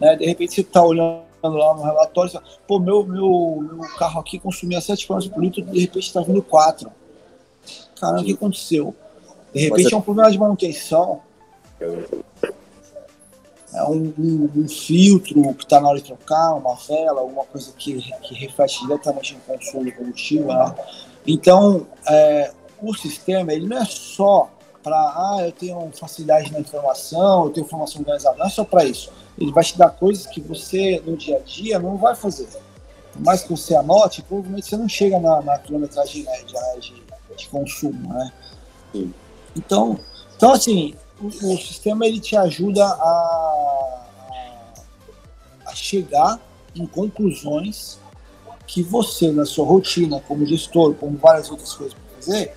Né? 0.00 0.16
De 0.16 0.24
repente 0.26 0.54
você 0.54 0.60
está 0.62 0.82
olhando 0.82 1.24
lá 1.42 1.74
no 1.74 1.82
relatório, 1.82 2.30
você 2.30 2.38
fala, 2.38 2.50
pô, 2.66 2.78
meu, 2.78 3.04
meu, 3.04 3.68
meu 3.72 3.88
carro 3.96 4.20
aqui 4.20 4.38
consumia 4.38 4.80
7 4.80 5.06
km 5.06 5.28
por 5.28 5.42
litro, 5.42 5.62
de 5.62 5.80
repente 5.80 6.06
está 6.06 6.20
vindo 6.20 6.42
4. 6.42 6.90
Caramba, 8.00 8.22
o 8.22 8.24
que 8.24 8.32
aconteceu? 8.32 8.94
De 9.52 9.60
repente 9.60 9.94
é 9.94 9.96
um 9.96 10.00
problema 10.00 10.30
de 10.30 10.38
manutenção. 10.38 11.20
É 13.72 13.82
um, 13.84 14.14
um, 14.18 14.50
um 14.56 14.68
filtro 14.68 15.54
que 15.54 15.64
está 15.64 15.80
na 15.80 15.88
hora 15.88 15.98
de 15.98 16.04
trocar, 16.04 16.54
uma 16.54 16.76
vela, 16.76 17.20
alguma 17.20 17.44
coisa 17.44 17.72
que, 17.76 18.00
que 18.22 18.34
reflete 18.34 18.80
diretamente 18.82 19.34
no 19.34 19.40
consumo 19.40 19.84
de 19.84 19.92
combustível. 19.92 20.46
Né? 20.46 20.74
Então, 21.26 21.86
é, 22.06 22.52
o 22.80 22.94
sistema 22.94 23.52
ele 23.52 23.66
não 23.66 23.78
é 23.78 23.84
só 23.84 24.50
para, 24.82 24.96
ah, 24.96 25.38
eu 25.40 25.52
tenho 25.52 25.90
facilidade 25.98 26.52
na 26.52 26.60
informação, 26.60 27.46
eu 27.46 27.50
tenho 27.50 27.64
informação 27.64 28.02
organizada, 28.02 28.36
não 28.36 28.46
é 28.46 28.50
só 28.50 28.64
para 28.64 28.84
isso. 28.84 29.10
Ele 29.38 29.50
vai 29.50 29.64
te 29.64 29.78
dar 29.78 29.88
coisas 29.90 30.26
que 30.26 30.40
você, 30.40 31.02
no 31.06 31.16
dia 31.16 31.38
a 31.38 31.40
dia, 31.40 31.78
não 31.78 31.96
vai 31.96 32.14
fazer. 32.14 32.46
Por 33.12 33.22
mais 33.22 33.42
que 33.42 33.50
você 33.50 33.74
anote, 33.74 34.22
provavelmente 34.22 34.68
você 34.68 34.76
não 34.76 34.88
chega 34.88 35.18
na, 35.18 35.40
na 35.40 35.58
quilometragem 35.58 36.24
média 36.24 36.60
de, 36.80 37.02
de 37.34 37.48
consumo, 37.48 38.12
né? 38.12 38.32
Sim. 38.92 39.14
Então, 39.56 39.98
então 40.36 40.52
assim, 40.52 40.94
o, 41.20 41.26
o, 41.28 41.56
sistema 41.56 42.06
ele 42.06 42.20
te 42.20 42.36
ajuda 42.36 42.84
a, 42.84 44.04
a 45.66 45.74
chegar 45.74 46.38
em 46.74 46.86
conclusões 46.86 47.98
que 48.66 48.82
você, 48.82 49.30
na 49.30 49.44
sua 49.44 49.64
rotina, 49.64 50.20
como 50.26 50.46
gestor, 50.46 50.94
como 50.94 51.16
várias 51.16 51.50
outras 51.50 51.72
coisas 51.72 51.94
para 51.94 52.16
fazer, 52.16 52.54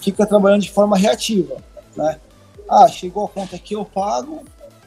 fica 0.00 0.26
trabalhando 0.26 0.62
de 0.62 0.70
forma 0.70 0.96
reativa, 0.96 1.56
né? 1.96 2.20
Ah, 2.68 2.86
chegou 2.88 3.24
a 3.24 3.28
conta 3.28 3.56
aqui, 3.56 3.74
eu 3.74 3.84
pago 3.84 4.42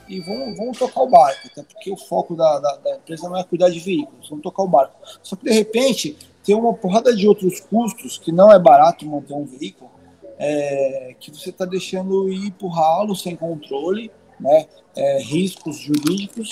e 0.07 0.19
vamos, 0.19 0.57
vamos 0.57 0.77
tocar 0.77 1.01
o 1.01 1.09
barco, 1.09 1.47
até 1.47 1.63
porque 1.63 1.91
o 1.91 1.97
foco 1.97 2.35
da, 2.35 2.59
da, 2.59 2.75
da, 2.77 2.95
empresa 2.97 3.27
não 3.29 3.37
é 3.37 3.43
cuidar 3.43 3.69
de 3.69 3.79
veículos, 3.79 4.29
vamos 4.29 4.43
tocar 4.43 4.63
o 4.63 4.67
barco. 4.67 4.93
Só 5.23 5.35
que, 5.35 5.45
de 5.45 5.53
repente, 5.53 6.17
tem 6.43 6.55
uma 6.55 6.73
porrada 6.73 7.15
de 7.15 7.27
outros 7.27 7.59
custos 7.61 8.17
que 8.17 8.31
não 8.31 8.51
é 8.51 8.59
barato 8.59 9.05
manter 9.05 9.33
um 9.33 9.45
veículo, 9.45 9.89
é, 10.37 11.15
que 11.19 11.31
você 11.31 11.49
está 11.49 11.65
deixando 11.65 12.31
ir 12.31 12.51
por 12.51 12.69
ralo 12.69 13.15
sem 13.15 13.35
controle, 13.35 14.11
né? 14.39 14.67
É, 14.95 15.21
riscos 15.21 15.77
jurídicos 15.77 16.49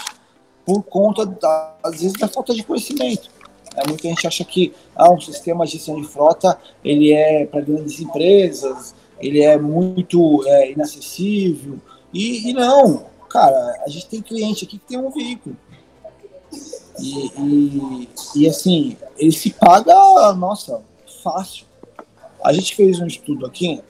por 0.65 0.83
conta, 0.83 1.25
da, 1.25 1.75
às 1.83 2.01
vezes, 2.01 2.13
da 2.13 2.27
falta 2.27 2.53
de 2.53 2.63
conhecimento. 2.63 3.29
É, 3.75 3.87
muita 3.87 4.07
gente 4.07 4.27
acha 4.27 4.43
que 4.43 4.73
ah, 4.95 5.11
um 5.11 5.19
sistema 5.19 5.65
de 5.65 5.73
gestão 5.73 6.01
de 6.01 6.07
frota 6.07 6.57
ele 6.83 7.13
é 7.13 7.45
para 7.45 7.61
grandes 7.61 7.99
empresas, 7.99 8.95
ele 9.19 9.41
é 9.41 9.57
muito 9.57 10.43
é, 10.47 10.71
inacessível. 10.71 11.77
E, 12.13 12.49
e, 12.49 12.53
não, 12.53 13.05
cara, 13.29 13.81
a 13.85 13.89
gente 13.89 14.07
tem 14.07 14.21
cliente 14.21 14.65
aqui 14.65 14.77
que 14.77 14.87
tem 14.87 14.97
um 14.97 15.09
veículo. 15.09 15.55
E, 16.99 17.31
e, 17.37 18.09
e 18.35 18.47
assim, 18.47 18.97
ele 19.17 19.31
se 19.31 19.51
paga, 19.51 20.33
nossa, 20.33 20.81
fácil. 21.23 21.65
A 22.43 22.51
gente 22.51 22.75
fez 22.75 22.99
um 22.99 23.05
estudo 23.05 23.45
aqui, 23.45 23.81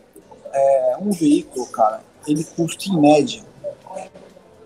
é, 0.51 0.97
um 0.99 1.11
veículo, 1.11 1.65
cara, 1.67 2.03
ele 2.27 2.43
custa 2.43 2.89
em 2.89 2.99
média, 2.99 3.41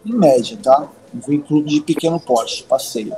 em 0.05 0.13
média, 0.13 0.57
tá? 0.61 0.89
Um 1.13 1.19
veículo 1.19 1.63
de 1.63 1.81
pequeno 1.81 2.19
porte, 2.19 2.63
passeio 2.63 3.15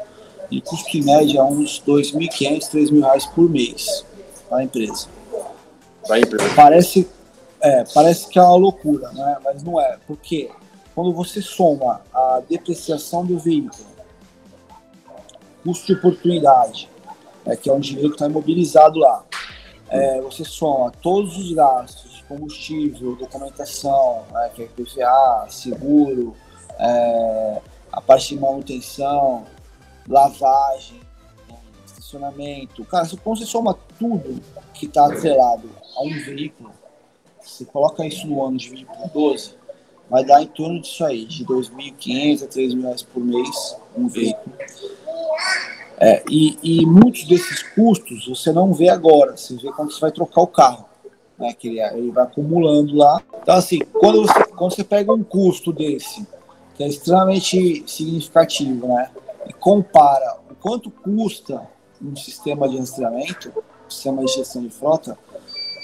e 0.56 0.62
custo 0.62 0.98
em 0.98 1.04
média 1.04 1.44
uns 1.44 1.84
R$ 1.86 1.94
2.500, 1.94 2.70
3.000 2.72 3.02
reais 3.02 3.26
por 3.26 3.50
mês 3.50 4.06
para 4.48 4.60
a 4.60 4.64
empresa. 4.64 5.08
Para 6.08 6.16
a 6.16 6.20
empresa. 6.20 6.56
Parece, 6.56 7.10
é, 7.60 7.84
parece 7.94 8.30
que 8.30 8.40
é 8.40 8.42
uma 8.42 8.56
loucura, 8.56 9.12
né? 9.12 9.38
mas 9.44 9.62
não 9.64 9.82
é. 9.82 9.98
Porque 10.08 10.50
quando 10.94 11.12
você 11.12 11.42
soma 11.42 12.02
a 12.14 12.42
depreciação 12.50 13.26
do 13.26 13.38
veículo, 13.38 13.86
custo 15.62 15.88
de 15.88 15.94
oportunidade, 15.94 16.90
é, 17.46 17.58
que 17.58 17.70
é 17.70 17.74
um 17.74 17.80
dinheiro 17.80 18.10
que 18.10 18.16
está 18.16 18.28
imobilizado 18.28 18.98
lá, 18.98 19.26
é, 19.90 20.22
você 20.22 20.46
soma 20.46 20.90
todos 21.02 21.38
os 21.38 21.52
gastos, 21.52 22.24
combustível, 22.30 23.16
documentação, 23.18 24.24
né, 24.32 24.52
que 24.56 24.64
é 24.64 24.68
PVA, 24.68 25.48
seguro, 25.50 26.34
é, 26.80 27.62
a 27.92 28.00
parte 28.00 28.36
de 28.36 28.40
manutenção, 28.40 29.46
lavagem, 30.08 31.00
estacionamento. 31.86 32.84
Cara, 32.86 33.08
quando 33.24 33.40
você 33.40 33.46
soma 33.46 33.78
tudo 33.98 34.42
que 34.74 34.86
está 34.86 35.08
atrelado 35.08 35.70
a 35.96 36.02
um 36.02 36.20
veículo, 36.24 36.72
você 37.42 37.66
coloca 37.66 38.06
isso 38.06 38.28
no 38.28 38.44
ano, 38.44 38.58
divide 38.58 38.86
por 38.86 39.10
12, 39.10 39.56
vai 40.10 40.24
dar 40.24 40.42
em 40.42 40.48
torno 40.48 40.82
disso 40.82 41.04
aí, 41.06 41.26
de 41.26 41.46
2.500 41.46 42.44
a 42.44 42.48
3.000 42.48 42.82
reais 42.82 43.04
por 43.04 43.24
mês 43.24 43.78
um 43.96 44.08
veículo. 44.08 44.56
É, 45.98 46.24
e, 46.30 46.58
e, 46.62 46.86
muitos 46.86 47.24
desses 47.24 47.64
custos 47.64 48.28
você 48.28 48.52
não 48.52 48.74
vê 48.74 48.90
agora, 48.90 49.38
você 49.38 49.56
vê 49.56 49.72
quando 49.72 49.94
você 49.94 50.02
vai 50.02 50.12
trocar 50.12 50.42
o 50.42 50.48
carro, 50.48 50.86
né, 51.40 51.54
que 51.54 51.70
ele, 51.70 51.80
ele 51.80 52.12
vai 52.12 52.26
acumulando 52.26 52.96
lá. 52.96 53.22
Então, 53.42 53.56
assim, 53.56 53.80
quando 53.80 54.22
você, 54.22 54.44
quando 54.44 54.76
você 54.76 54.84
pega 54.84 55.14
um 55.14 55.24
custo 55.24 55.72
desse, 55.72 56.28
que 56.76 56.84
é 56.84 56.88
extremamente 56.88 57.84
significativo, 57.88 58.88
né, 58.88 59.10
compara 59.66 60.38
o 60.48 60.54
quanto 60.54 60.92
custa 60.92 61.68
um 62.00 62.16
sistema 62.16 62.70
de 62.70 62.78
rastreamento, 62.78 63.52
um 63.88 63.90
sistema 63.90 64.24
de 64.24 64.32
gestão 64.32 64.62
de 64.62 64.70
frota, 64.70 65.18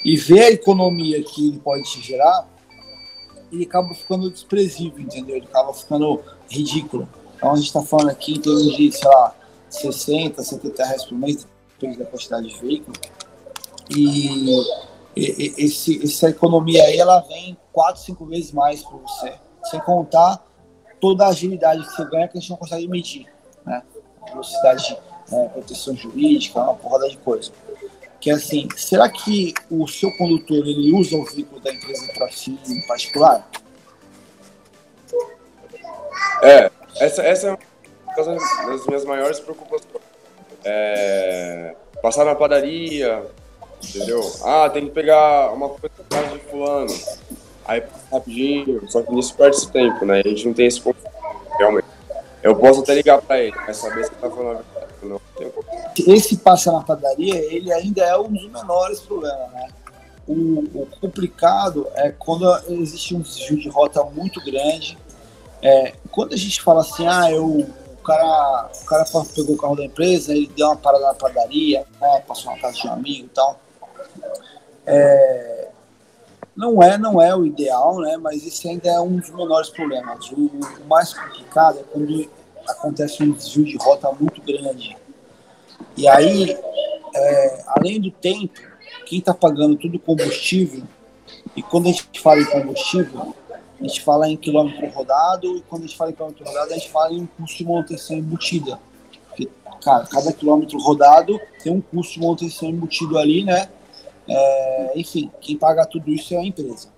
e 0.05 0.15
vê 0.15 0.39
a 0.41 0.51
economia 0.51 1.23
que 1.23 1.47
ele 1.47 1.57
pode 1.57 1.81
te 1.85 1.99
gerar, 1.99 2.47
ele 3.51 3.63
acaba 3.63 3.91
ficando 3.95 4.29
desprezível, 4.29 4.99
entendeu? 4.99 5.35
Ele 5.35 5.47
acaba 5.47 5.73
ficando 5.73 6.21
ridículo. 6.47 7.09
Então 7.35 7.53
a 7.53 7.55
gente 7.55 7.65
está 7.65 7.81
falando 7.81 8.11
aqui 8.11 8.33
em 8.33 8.39
termos 8.39 8.77
de, 8.77 8.91
sei 8.91 9.09
lá, 9.09 9.35
60, 9.67 10.43
70 10.43 10.85
reais 10.85 11.05
por 11.05 11.17
mês, 11.17 11.47
depende 11.71 11.97
da 11.97 12.05
quantidade 12.05 12.49
de 12.49 12.59
veículo. 12.59 12.95
E, 13.89 14.59
e 15.15 15.65
esse, 15.65 16.03
essa 16.03 16.29
economia 16.29 16.83
aí, 16.83 16.99
ela 16.99 17.19
vem 17.21 17.57
4, 17.73 17.99
5 17.99 18.25
vezes 18.27 18.51
mais 18.51 18.83
para 18.83 18.97
você. 18.97 19.33
Sem 19.71 19.79
contar 19.79 20.45
toda 20.99 21.25
a 21.25 21.29
agilidade 21.29 21.83
que 21.83 21.95
você 21.95 22.05
ganha 22.05 22.27
que 22.27 22.37
a 22.37 22.41
gente 22.41 22.51
não 22.51 22.57
consegue 22.57 22.87
medir? 22.87 23.40
Velocidade, 24.31 24.97
né? 25.29 25.49
proteção 25.53 25.95
jurídica, 25.95 26.59
uma 26.59 26.75
porrada 26.75 27.09
de 27.09 27.17
coisa. 27.17 27.51
Que 28.19 28.29
é 28.29 28.33
assim, 28.33 28.67
será 28.75 29.09
que 29.09 29.53
o 29.69 29.87
seu 29.87 30.11
condutor 30.17 30.57
ele 30.57 30.93
usa 30.93 31.15
o 31.17 31.25
veículo 31.25 31.59
da 31.59 31.73
empresa 31.73 32.13
para 32.13 32.27
fim 32.29 32.57
particular? 32.87 33.49
É, 36.43 36.71
essa, 36.99 37.23
essa 37.23 37.47
é 37.47 37.51
uma 37.51 38.71
das 38.71 38.85
minhas 38.87 39.05
maiores 39.05 39.39
preocupações. 39.39 40.03
É, 40.63 41.75
passar 42.01 42.25
na 42.25 42.35
padaria, 42.35 43.23
entendeu? 43.83 44.21
Ah, 44.43 44.69
tem 44.69 44.85
que 44.85 44.91
pegar 44.91 45.51
uma 45.51 45.69
coisa 45.69 45.89
de 46.33 46.39
fulano. 46.49 46.93
Aí 47.65 47.83
rapidinho, 48.11 48.89
só 48.89 49.01
que 49.01 49.13
nisso 49.13 49.35
perde 49.35 49.67
tempo, 49.69 50.05
né? 50.05 50.21
A 50.23 50.27
gente 50.27 50.45
não 50.47 50.53
tem 50.53 50.67
esse 50.67 50.81
realmente. 50.81 51.10
Eu 52.43 52.55
posso 52.55 52.81
até 52.81 52.95
ligar 52.95 53.21
para 53.21 53.39
ele, 53.39 53.55
mas 53.67 53.77
saber 53.77 54.03
se 54.03 54.11
tá 54.11 54.29
falando 54.29 54.59
a 54.59 54.79
verdade 54.79 54.91
não. 55.03 55.21
Esse 56.07 56.37
passa 56.37 56.71
na 56.71 56.81
padaria, 56.81 57.35
ele 57.35 57.71
ainda 57.71 58.03
é 58.03 58.17
um 58.17 58.31
dos 58.31 58.49
menores 58.49 58.99
problemas, 59.01 59.51
né? 59.51 59.67
O, 60.27 60.59
o, 60.81 60.87
complicado 60.99 61.87
é 61.95 62.11
quando 62.11 62.45
existe 62.69 63.15
um 63.15 63.21
desvio 63.21 63.57
de 63.57 63.69
rota 63.69 64.03
muito 64.03 64.39
grande. 64.43 64.97
É, 65.61 65.93
quando 66.11 66.33
a 66.33 66.37
gente 66.37 66.61
fala 66.61 66.81
assim, 66.81 67.05
ah, 67.07 67.29
eu, 67.31 67.45
o, 67.45 68.03
cara, 68.03 68.69
o 68.81 68.85
cara 68.85 69.05
pegou 69.35 69.55
o 69.55 69.57
carro 69.57 69.75
da 69.75 69.85
empresa, 69.85 70.31
ele 70.31 70.47
deu 70.55 70.67
uma 70.67 70.77
parada 70.77 71.07
na 71.07 71.13
padaria, 71.13 71.85
né, 71.99 72.23
passou 72.27 72.51
na 72.51 72.59
casa 72.59 72.77
de 72.77 72.87
um 72.87 72.93
amigo 72.93 73.25
e 73.25 73.29
tal. 73.29 73.59
É, 74.85 75.67
não 76.55 76.81
é, 76.81 76.97
não 76.97 77.21
é 77.21 77.35
o 77.35 77.45
ideal, 77.45 77.99
né? 77.99 78.17
Mas 78.17 78.45
esse 78.45 78.67
ainda 78.67 78.89
é 78.89 78.99
um 78.99 79.17
dos 79.17 79.29
menores 79.29 79.69
problemas. 79.69 80.29
O, 80.31 80.45
o 80.45 80.87
mais 80.87 81.13
complicado 81.13 81.79
é 81.79 81.83
quando 81.83 82.29
acontece 82.67 83.23
um 83.23 83.31
desvio 83.31 83.65
de 83.65 83.77
rota 83.77 84.11
muito 84.11 84.41
grande. 84.41 84.97
E 85.97 86.07
aí, 86.07 86.57
é, 87.15 87.63
além 87.67 87.99
do 87.99 88.11
tempo, 88.11 88.59
quem 89.05 89.19
está 89.19 89.33
pagando 89.33 89.75
tudo 89.75 89.99
combustível, 89.99 90.83
e 91.55 91.61
quando 91.61 91.87
a 91.87 91.91
gente 91.91 92.19
fala 92.21 92.39
em 92.39 92.45
combustível, 92.45 93.35
a 93.79 93.83
gente 93.83 94.01
fala 94.01 94.29
em 94.29 94.37
quilômetro 94.37 94.87
rodado, 94.89 95.57
e 95.57 95.61
quando 95.61 95.83
a 95.83 95.87
gente 95.87 95.97
fala 95.97 96.11
em 96.11 96.13
quilômetro 96.13 96.45
rodado, 96.45 96.71
a 96.71 96.75
gente 96.75 96.89
fala 96.89 97.13
em 97.13 97.25
custo 97.25 97.57
de 97.57 97.65
manutenção 97.65 98.17
embutida. 98.17 98.79
Porque, 99.27 99.49
cara, 99.83 100.05
cada 100.05 100.31
quilômetro 100.31 100.77
rodado 100.79 101.39
tem 101.63 101.73
um 101.73 101.81
custo 101.81 102.13
de 102.13 102.19
manutenção 102.19 102.69
embutido 102.69 103.17
ali, 103.17 103.43
né? 103.43 103.69
É, 104.31 104.91
enfim, 104.95 105.31
quem 105.41 105.57
paga 105.57 105.85
tudo 105.85 106.09
isso 106.09 106.33
é 106.33 106.37
a 106.37 106.45
empresa. 106.45 106.89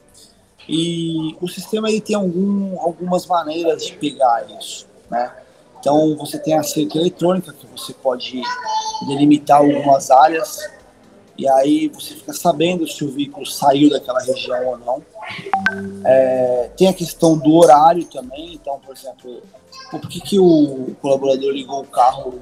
E 0.68 1.36
o 1.42 1.48
sistema 1.48 1.90
ele 1.90 2.00
tem 2.00 2.16
algum, 2.16 2.80
algumas 2.80 3.26
maneiras 3.26 3.86
de 3.86 3.94
pegar 3.94 4.46
isso, 4.60 4.88
né? 5.10 5.32
Então 5.80 6.16
você 6.16 6.40
tem 6.40 6.58
a 6.58 6.64
cerca 6.64 6.98
eletrônica 6.98 7.52
que 7.52 7.68
você 7.68 7.94
pode 7.94 8.42
delimitar 9.08 9.58
algumas 9.58 10.10
áreas 10.10 10.58
e 11.38 11.48
aí 11.48 11.90
você 11.90 12.14
fica 12.14 12.32
sabendo 12.32 12.88
se 12.88 13.04
o 13.04 13.12
veículo 13.12 13.46
saiu 13.46 13.90
daquela 13.90 14.22
região 14.22 14.66
ou 14.66 14.78
não. 14.78 15.04
É, 16.06 16.70
tem 16.78 16.88
a 16.88 16.94
questão 16.94 17.38
do 17.38 17.56
horário 17.56 18.06
também, 18.06 18.54
então, 18.54 18.80
por 18.80 18.96
exemplo, 18.96 19.42
por 19.90 20.08
que, 20.08 20.22
que 20.22 20.40
o 20.40 20.96
colaborador 21.02 21.52
ligou 21.52 21.82
o 21.82 21.88
carro 21.88 22.40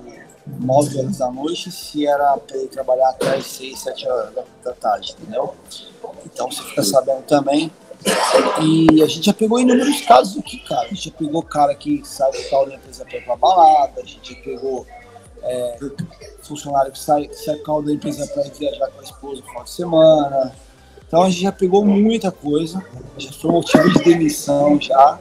9 0.59 0.99
horas 0.99 1.17
da 1.17 1.31
noite 1.31 1.71
se 1.71 2.05
era 2.05 2.37
para 2.37 2.57
ele 2.57 2.67
trabalhar 2.67 3.09
até 3.09 3.35
as 3.35 3.45
6, 3.47 3.79
7 3.79 4.07
horas 4.07 4.33
da, 4.63 4.73
tarde, 4.73 5.15
entendeu? 5.19 5.55
Então 6.25 6.51
você 6.51 6.63
fica 6.63 6.83
sabendo 6.83 7.23
também. 7.23 7.71
E 8.61 9.03
a 9.03 9.07
gente 9.07 9.25
já 9.25 9.33
pegou 9.33 9.59
inúmeros 9.59 10.01
casos 10.01 10.37
aqui, 10.37 10.57
cara. 10.59 10.81
A 10.81 10.87
gente 10.87 11.09
já 11.09 11.15
pegou 11.15 11.43
cara 11.43 11.75
que 11.75 12.01
sai 12.03 12.31
do 12.31 12.49
carro 12.49 12.65
da 12.65 12.75
empresa 12.75 13.05
para 13.05 13.17
ir 13.17 13.23
pra 13.23 13.35
balada, 13.35 14.01
a 14.01 14.05
gente 14.05 14.33
já 14.33 14.41
pegou 14.41 14.87
é, 15.43 15.77
funcionário 16.41 16.91
que 16.91 16.99
sai, 16.99 17.29
sai 17.33 17.57
do 17.57 17.63
carro 17.63 17.81
da 17.81 17.93
empresa 17.93 18.27
para 18.27 18.45
ir 18.47 18.51
viajar 18.53 18.87
com 18.87 18.99
a 18.99 19.03
esposa 19.03 19.41
no 19.41 19.47
final 19.47 19.63
de 19.63 19.71
semana. 19.71 20.55
Então 21.07 21.23
a 21.23 21.29
gente 21.29 21.41
já 21.41 21.51
pegou 21.51 21.85
muita 21.85 22.31
coisa, 22.31 22.83
já 23.17 23.31
foi 23.33 23.51
motivo 23.51 23.89
de 23.91 24.03
demissão 24.03 24.79
já. 24.79 25.19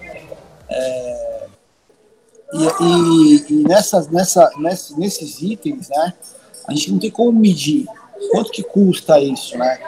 É, 0.68 1.46
e, 2.52 2.85
e, 2.85 3.47
e 3.49 3.54
nessas, 3.62 4.09
nessa, 4.09 4.50
nessas, 4.59 4.97
nesses 4.97 5.40
itens, 5.40 5.88
né, 5.88 6.14
a 6.66 6.73
gente 6.73 6.90
não 6.92 6.99
tem 6.99 7.11
como 7.11 7.33
medir 7.33 7.87
quanto 8.30 8.50
que 8.50 8.62
custa 8.62 9.19
isso, 9.21 9.57
né? 9.57 9.78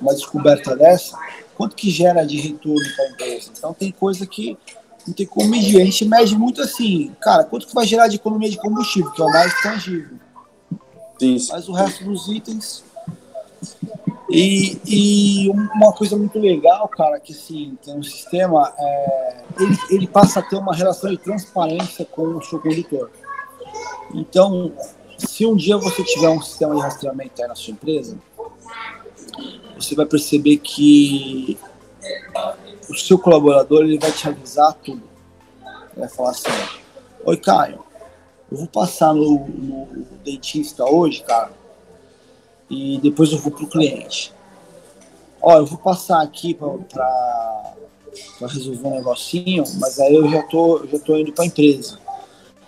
Uma 0.00 0.14
descoberta 0.14 0.74
dessa, 0.74 1.16
quanto 1.54 1.76
que 1.76 1.90
gera 1.90 2.24
de 2.24 2.40
retorno 2.40 2.84
para 2.96 3.04
a 3.04 3.08
empresa. 3.10 3.50
Então 3.56 3.74
tem 3.74 3.92
coisa 3.92 4.26
que 4.26 4.56
não 5.06 5.14
tem 5.14 5.26
como 5.26 5.48
medir. 5.48 5.80
A 5.80 5.84
gente 5.84 6.04
mede 6.04 6.36
muito 6.36 6.62
assim, 6.62 7.12
cara, 7.20 7.44
quanto 7.44 7.66
que 7.66 7.74
vai 7.74 7.86
gerar 7.86 8.08
de 8.08 8.16
economia 8.16 8.50
de 8.50 8.56
combustível, 8.56 9.10
que 9.12 9.20
é 9.20 9.24
o 9.24 9.30
mais 9.30 9.62
tangível. 9.62 10.16
Sim. 11.18 11.38
Mas 11.50 11.68
o 11.68 11.72
resto 11.72 12.04
dos 12.04 12.28
itens. 12.28 12.84
E, 14.34 14.80
e 14.86 15.50
uma 15.50 15.92
coisa 15.92 16.16
muito 16.16 16.38
legal, 16.38 16.88
cara, 16.88 17.20
que 17.20 17.32
assim, 17.32 17.76
tem 17.84 17.98
um 17.98 18.02
sistema, 18.02 18.72
é, 18.78 19.44
ele, 19.60 19.78
ele 19.90 20.06
passa 20.06 20.40
a 20.40 20.42
ter 20.42 20.56
uma 20.56 20.74
relação 20.74 21.10
de 21.10 21.18
transparência 21.18 22.06
com 22.06 22.38
o 22.38 22.42
seu 22.42 22.58
condutor. 22.58 23.10
Então, 24.14 24.72
se 25.18 25.44
um 25.44 25.54
dia 25.54 25.76
você 25.76 26.02
tiver 26.02 26.30
um 26.30 26.40
sistema 26.40 26.74
de 26.74 26.80
rastreamento 26.80 27.42
aí 27.42 27.46
na 27.46 27.54
sua 27.54 27.72
empresa, 27.72 28.16
você 29.76 29.94
vai 29.94 30.06
perceber 30.06 30.56
que 30.56 31.58
o 32.88 32.94
seu 32.94 33.18
colaborador 33.18 33.82
ele 33.82 33.98
vai 33.98 34.12
te 34.12 34.26
avisar 34.26 34.72
tudo. 34.74 35.02
Ele 35.92 36.00
vai 36.00 36.08
falar 36.08 36.30
assim: 36.30 36.48
Oi, 37.26 37.36
Caio, 37.36 37.84
eu 38.50 38.56
vou 38.56 38.66
passar 38.66 39.12
no, 39.12 39.46
no 39.46 40.06
dentista 40.24 40.84
hoje, 40.84 41.22
cara, 41.22 41.52
e 42.70 42.98
depois 43.02 43.32
eu 43.32 43.38
vou 43.38 43.52
pro 43.52 43.66
cliente. 43.66 44.32
Ó, 45.40 45.58
eu 45.58 45.66
vou 45.66 45.78
passar 45.78 46.22
aqui 46.22 46.54
para 46.54 47.74
resolver 48.42 48.86
um 48.86 48.94
negocinho, 48.94 49.64
mas 49.78 49.98
aí 49.98 50.14
eu 50.14 50.28
já 50.30 50.42
tô, 50.44 50.86
já 50.86 50.98
tô 50.98 51.16
indo 51.16 51.32
para 51.32 51.44
a 51.44 51.46
empresa. 51.46 51.98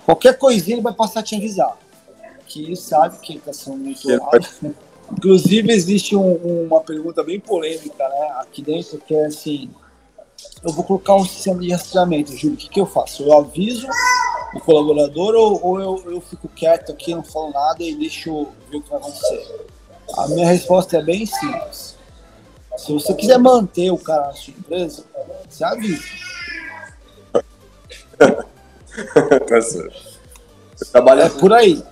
Qualquer 0.04 0.36
coisinha 0.36 0.76
ele 0.76 0.82
vai 0.82 0.92
passar 0.92 1.20
a 1.20 1.22
te 1.22 1.36
avisar. 1.36 1.78
Que 2.46 2.64
ele 2.64 2.76
sabe 2.76 3.18
que 3.18 3.32
ele 3.32 3.38
está 3.38 3.52
sendo 3.52 3.78
monitorado. 3.78 4.46
Inclusive, 5.12 5.72
existe 5.72 6.16
um, 6.16 6.66
uma 6.66 6.80
pergunta 6.80 7.22
bem 7.22 7.38
polêmica 7.38 8.08
né, 8.08 8.34
aqui 8.40 8.62
dentro, 8.62 8.98
que 8.98 9.14
é 9.14 9.26
assim, 9.26 9.70
eu 10.62 10.72
vou 10.72 10.82
colocar 10.82 11.14
um 11.14 11.24
sistema 11.24 11.60
de 11.60 11.70
rastreamento, 11.70 12.34
Júlio, 12.36 12.54
o 12.54 12.56
que, 12.56 12.68
que 12.68 12.80
eu 12.80 12.86
faço? 12.86 13.22
Eu 13.22 13.38
aviso 13.38 13.86
o 14.54 14.60
colaborador 14.60 15.34
ou, 15.34 15.60
ou 15.62 15.80
eu, 15.80 16.12
eu 16.12 16.20
fico 16.20 16.48
quieto 16.48 16.90
aqui, 16.90 17.14
não 17.14 17.22
falo 17.22 17.50
nada 17.50 17.82
e 17.82 17.94
deixo 17.94 18.48
ver 18.70 18.78
o 18.78 18.82
que 18.82 18.90
vai 18.90 18.98
acontecer? 18.98 19.66
A 20.16 20.28
minha 20.28 20.46
resposta 20.46 20.98
é 20.98 21.02
bem 21.02 21.26
simples. 21.26 21.96
Se 22.76 22.92
você 22.92 23.14
quiser 23.14 23.38
manter 23.38 23.90
o 23.90 23.98
cara 23.98 24.26
na 24.26 24.32
sua 24.32 24.52
empresa, 24.52 25.04
você 25.48 25.64
avisa. 25.64 26.02
tá 29.48 29.62
certo. 29.62 30.14
é 31.22 31.28
por 31.30 31.52
aí. 31.52 31.82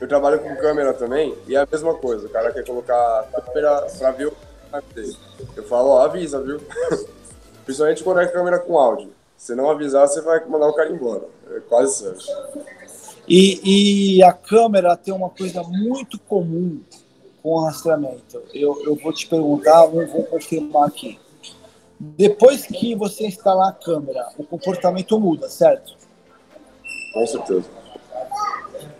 Eu 0.00 0.08
trabalho 0.08 0.40
com 0.40 0.56
câmera 0.56 0.92
também 0.92 1.36
e 1.46 1.54
é 1.54 1.60
a 1.60 1.68
mesma 1.70 1.94
coisa. 1.94 2.26
O 2.26 2.30
cara 2.30 2.52
quer 2.52 2.64
colocar 2.64 3.28
câmera 3.46 3.86
pra 3.98 4.10
ver 4.10 4.26
o 4.26 4.36
dele. 4.94 5.16
Eu 5.56 5.62
falo, 5.64 5.90
ó, 5.90 6.02
avisa, 6.02 6.42
viu? 6.42 6.60
Principalmente 7.64 8.02
quando 8.02 8.20
é 8.20 8.26
câmera 8.26 8.58
com 8.58 8.78
áudio. 8.78 9.12
Se 9.36 9.54
não 9.54 9.70
avisar, 9.70 10.06
você 10.06 10.20
vai 10.20 10.44
mandar 10.46 10.68
o 10.68 10.72
cara 10.72 10.90
embora. 10.90 11.24
É 11.50 11.60
quase 11.60 11.98
certo. 11.98 12.24
E, 13.28 14.16
e 14.16 14.22
a 14.22 14.32
câmera 14.32 14.96
tem 14.96 15.14
uma 15.14 15.30
coisa 15.30 15.62
muito 15.62 16.18
comum 16.18 16.80
com 17.42 17.50
o 17.50 17.64
rastreamento. 17.64 18.42
Eu, 18.52 18.82
eu 18.84 18.96
vou 18.96 19.12
te 19.12 19.26
perguntar, 19.26 19.86
vou, 19.86 20.06
vou 20.06 20.24
confirmar 20.24 20.88
aqui. 20.88 21.18
Depois 21.98 22.66
que 22.66 22.94
você 22.96 23.26
instalar 23.26 23.68
a 23.68 23.72
câmera, 23.72 24.28
o 24.36 24.44
comportamento 24.44 25.18
muda, 25.20 25.48
certo? 25.48 25.96
Com 27.14 27.26
certeza. 27.26 27.70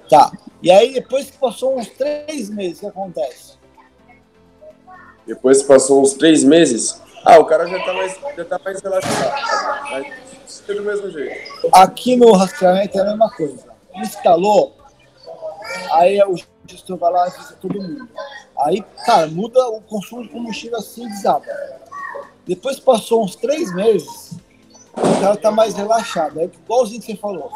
Tá. 0.08 0.30
E 0.62 0.70
aí, 0.70 0.92
depois 0.92 1.30
que 1.30 1.38
passou 1.38 1.76
uns 1.76 1.88
três 1.88 2.48
meses, 2.48 2.78
o 2.78 2.80
que 2.80 2.86
acontece? 2.86 3.54
Depois 5.26 5.62
que 5.62 5.68
passou 5.68 6.02
uns 6.02 6.14
três 6.14 6.44
meses, 6.44 7.00
ah, 7.24 7.38
o 7.38 7.44
cara 7.44 7.66
já 7.66 7.84
tá 7.84 7.92
mais, 7.92 8.18
já 8.36 8.44
tá 8.44 8.60
mais 8.64 8.80
relaxado. 8.80 9.32
Mas 9.90 10.62
é 10.68 10.74
do 10.74 10.82
mesmo 10.82 11.10
jeito. 11.10 11.68
Aqui 11.72 12.16
no 12.16 12.32
rastreamento 12.32 12.98
é 12.98 13.00
a 13.00 13.04
mesma 13.04 13.30
coisa. 13.30 13.71
Instalou, 14.02 14.74
aí 15.92 16.22
o 16.22 16.36
gestor 16.66 16.96
vai 16.96 17.12
lá 17.12 17.26
e 17.26 17.30
avisa 17.30 17.56
todo 17.60 17.80
mundo. 17.80 18.08
Aí, 18.58 18.82
cara, 19.04 19.26
muda 19.28 19.68
o 19.68 19.80
consumo 19.80 20.22
de 20.22 20.28
combustível 20.28 20.78
assim 20.78 21.08
desaba. 21.08 21.44
Depois 22.46 22.78
passou 22.80 23.24
uns 23.24 23.36
três 23.36 23.72
meses, 23.74 24.34
o 24.96 25.20
cara 25.20 25.36
tá 25.36 25.50
mais 25.50 25.74
relaxado. 25.74 26.40
É 26.40 26.44
igualzinho 26.44 27.00
que 27.00 27.12
você 27.12 27.16
falou. 27.16 27.50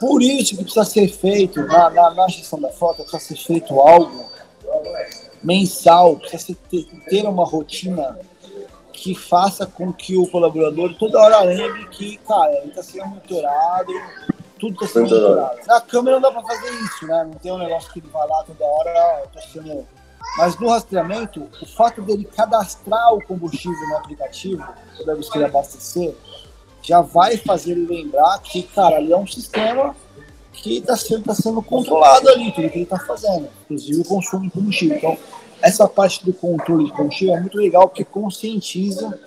Por 0.00 0.22
isso 0.22 0.56
que 0.56 0.62
precisa 0.62 0.84
ser 0.84 1.08
feito, 1.08 1.60
na, 1.66 1.90
na, 1.90 2.10
na 2.10 2.28
gestão 2.28 2.60
da 2.60 2.70
frota, 2.70 3.02
precisa 3.02 3.36
ser 3.36 3.36
feito 3.36 3.78
algo 3.80 4.28
mensal, 5.42 6.16
precisa 6.16 6.56
ter, 6.70 6.84
ter 7.08 7.26
uma 7.26 7.44
rotina 7.44 8.18
que 8.92 9.14
faça 9.14 9.66
com 9.66 9.92
que 9.92 10.16
o 10.16 10.26
colaborador 10.28 10.94
toda 10.98 11.20
hora 11.20 11.40
lembre 11.42 11.86
que, 11.88 12.16
cara, 12.18 12.52
ele 12.58 12.68
está 12.68 12.82
sendo 12.82 13.06
monitorado, 13.06 13.92
tudo 14.58 14.74
está 14.74 14.86
sendo 14.86 15.08
monitorado. 15.10 15.58
Na 15.66 15.80
câmera 15.80 16.20
não 16.20 16.22
dá 16.22 16.30
para 16.30 16.42
fazer 16.42 16.70
isso, 16.82 17.06
né? 17.06 17.24
Não 17.24 17.34
tem 17.34 17.52
um 17.52 17.58
negócio 17.58 17.92
que 17.92 18.00
ele 18.00 18.08
vai 18.08 18.26
lá 18.26 18.44
toda 18.44 18.64
hora, 18.64 19.20
eu 19.22 19.28
tô 19.28 19.40
sendo. 19.48 19.86
Mas 20.36 20.58
no 20.58 20.68
rastreamento, 20.68 21.48
o 21.62 21.66
fato 21.66 22.02
dele 22.02 22.24
cadastrar 22.24 23.14
o 23.14 23.24
combustível 23.24 23.88
no 23.88 23.96
aplicativo, 23.96 24.64
toda 24.96 25.14
vez 25.14 25.28
que 25.28 25.38
ele 25.38 25.44
abastecer, 25.46 26.14
já 26.82 27.00
vai 27.00 27.36
fazer 27.36 27.72
ele 27.72 27.86
lembrar 27.86 28.38
que, 28.40 28.62
cara, 28.62 28.96
ali 28.96 29.12
é 29.12 29.16
um 29.16 29.26
sistema 29.26 29.96
que 30.52 30.78
está 30.78 30.96
sendo, 30.96 31.24
tá 31.24 31.34
sendo 31.34 31.62
controlado 31.62 32.28
ali, 32.28 32.52
tudo 32.52 32.68
que 32.68 32.76
ele 32.76 32.82
está 32.82 32.98
fazendo, 32.98 33.48
inclusive 33.64 34.00
o 34.00 34.04
consumo 34.04 34.42
de 34.44 34.50
combustível. 34.50 34.96
Então, 34.96 35.18
essa 35.62 35.88
parte 35.88 36.24
do 36.24 36.32
controle 36.32 36.84
de 36.84 36.92
combustível 36.92 37.36
é 37.36 37.40
muito 37.40 37.56
legal 37.56 37.88
porque 37.88 38.04
conscientiza 38.04 39.18